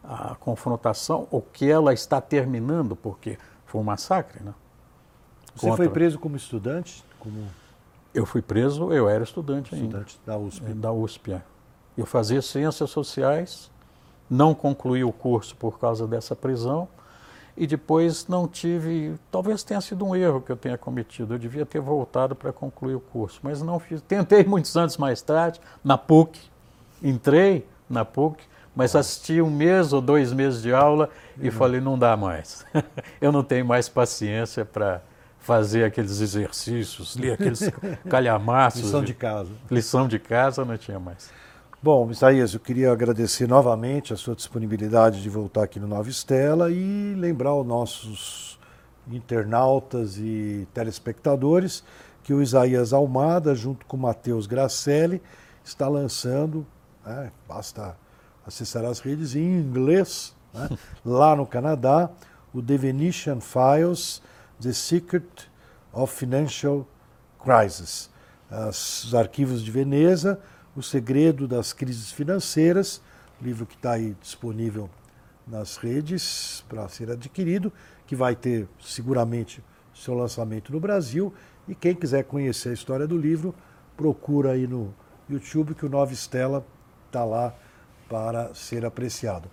a 0.04 0.36
confrontação, 0.36 1.30
ou 1.32 1.42
que 1.42 1.72
ela 1.72 1.94
está 1.94 2.20
terminando, 2.20 2.94
porque 2.94 3.38
foi 3.66 3.80
um 3.80 3.86
massacre, 3.86 4.44
né? 4.44 4.54
Você 5.56 5.62
Contra- 5.70 5.78
foi 5.78 5.88
preso 5.90 6.20
como 6.20 6.36
estudante, 6.36 7.06
como 7.22 7.46
Eu 8.14 8.26
fui 8.26 8.42
preso, 8.42 8.92
eu 8.92 9.08
era 9.08 9.24
estudante 9.24 9.74
ainda. 9.74 10.00
estudante 10.00 10.20
da 10.26 10.38
USP. 10.38 10.66
É, 10.70 10.74
da 10.74 10.92
USP. 10.92 11.32
é. 11.32 11.42
Eu 11.98 12.06
fazia 12.06 12.42
ciências 12.42 12.90
sociais, 12.90 13.72
não 14.30 14.54
concluí 14.54 15.06
o 15.06 15.14
curso 15.14 15.56
por 15.56 15.80
causa 15.80 16.06
dessa 16.06 16.36
prisão 16.36 16.90
e 17.58 17.66
depois 17.66 18.28
não 18.28 18.48
tive. 18.48 19.16
Talvez 19.32 19.64
tenha 19.64 19.82
sido 19.82 20.06
um 20.06 20.16
erro 20.16 20.40
que 20.42 20.52
eu 20.52 20.56
tenha 20.56 20.78
cometido. 20.78 21.34
Eu 21.34 21.40
devia 21.40 21.66
ter 21.66 21.82
voltado 21.82 22.36
para 22.36 22.54
concluir 22.54 22.96
o 22.96 23.00
curso, 23.00 23.40
mas 23.42 23.62
não 23.62 23.80
fiz. 23.80 24.02
Tentei 24.02 24.44
muitos 24.44 24.78
anos 24.78 24.96
mais 24.98 25.22
tarde, 25.22 25.60
na 25.84 25.98
PUC, 25.98 26.40
entrei 27.02 27.66
na 27.90 28.06
PUC, 28.06 28.44
mas 28.76 28.96
assisti 28.96 29.42
um 29.42 29.50
mês 29.50 29.92
ou 29.92 30.02
dois 30.02 30.32
meses 30.32 30.62
de 30.62 30.72
aula 30.72 31.10
e 31.42 31.50
falei: 31.50 31.82
não 31.82 31.98
dá 31.98 32.16
mais. 32.16 32.66
eu 33.20 33.32
não 33.32 33.44
tenho 33.44 33.66
mais 33.66 33.90
paciência 33.90 34.64
para 34.64 35.02
fazer 35.40 35.84
aqueles 35.86 36.20
exercícios, 36.20 37.16
ler 37.16 37.32
aqueles 37.34 37.62
calhamaços. 38.10 38.82
Lição 38.82 39.00
de- 39.02 39.08
de 39.08 39.14
casa. 39.14 39.52
Lição 39.72 40.08
de 40.08 40.20
casa 40.20 40.64
não 40.66 40.78
tinha 40.78 41.00
mais. 41.00 41.32
Bom, 41.82 42.10
Isaías, 42.10 42.54
eu 42.54 42.60
queria 42.60 42.92
agradecer 42.92 43.48
novamente 43.48 44.12
a 44.14 44.18
sua 44.18 44.36
disponibilidade 44.36 45.22
de 45.22 45.30
voltar 45.30 45.64
aqui 45.64 45.80
no 45.80 45.88
Nova 45.88 46.10
Estela 46.10 46.72
e 46.72 47.14
lembrar 47.16 47.52
aos 47.52 47.66
nossos 47.66 48.60
internautas 49.08 50.18
e 50.18 50.68
telespectadores 50.74 51.84
que 52.24 52.34
o 52.34 52.42
Isaías 52.42 52.94
Almada, 52.94 53.54
junto 53.56 53.86
com 53.86 53.96
o 53.96 54.00
Matheus 54.00 54.48
Gracelli, 54.48 55.22
está 55.64 55.88
lançando, 55.88 56.66
né, 57.06 57.32
basta 57.48 57.96
acessar 58.46 58.84
as 58.84 59.00
redes 59.00 59.36
em 59.36 59.60
inglês, 59.60 60.36
né, 60.54 60.70
lá 61.06 61.36
no 61.36 61.46
Canadá, 61.46 62.10
o 62.54 62.62
The 62.62 62.76
Venetian 62.76 63.40
Files, 63.40 64.22
The 64.60 64.74
Secret 64.74 65.28
of 65.94 66.14
Financial 66.14 66.86
Crisis. 67.42 68.10
As- 68.50 69.04
os 69.06 69.16
arquivos 69.16 69.62
de 69.64 69.70
Veneza, 69.72 70.40
o 70.78 70.84
segredo 70.84 71.48
das 71.48 71.74
crises 71.74 72.12
financeiras, 72.12 73.02
livro 73.42 73.66
que 73.66 73.74
está 73.74 73.94
aí 73.94 74.16
disponível 74.22 74.88
nas 75.48 75.76
redes 75.76 76.64
para 76.70 76.88
ser 76.88 77.10
adquirido, 77.10 77.74
que 78.06 78.16
vai 78.16 78.36
ter 78.36 78.70
seguramente 78.80 79.64
seu 79.92 80.14
lançamento 80.14 80.72
no 80.72 80.80
Brasil. 80.80 81.34
E 81.68 81.74
quem 81.74 81.96
quiser 81.96 82.26
conhecer 82.26 82.70
a 82.70 82.74
história 82.74 83.08
do 83.08 83.18
livro, 83.18 83.56
procura 83.96 84.52
aí 84.52 84.68
no 84.68 84.94
YouTube 85.28 85.74
que 85.74 85.84
o 85.84 85.90
Nova 85.90 86.14
Estela 86.14 86.64
está 87.08 87.26
lá 87.26 87.56
para 88.08 88.54
ser 88.54 88.86
apreciado. 88.86 89.50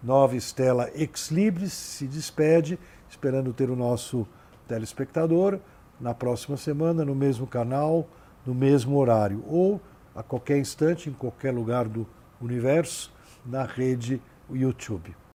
Nova 0.00 0.36
Estela 0.36 0.88
Ex 0.94 1.32
Libris 1.32 1.72
se 1.72 2.06
despede, 2.06 2.78
esperando 3.10 3.52
ter 3.52 3.68
o 3.68 3.74
nosso 3.74 4.28
telespectador 4.68 5.58
na 6.00 6.14
próxima 6.14 6.56
semana, 6.56 7.04
no 7.04 7.16
mesmo 7.16 7.48
canal, 7.48 8.08
no 8.46 8.54
mesmo 8.54 8.96
horário, 8.96 9.42
ou 9.48 9.80
a 10.18 10.22
qualquer 10.24 10.58
instante, 10.58 11.08
em 11.08 11.12
qualquer 11.12 11.54
lugar 11.54 11.86
do 11.86 12.04
universo, 12.40 13.12
na 13.46 13.64
rede 13.64 14.20
YouTube. 14.50 15.14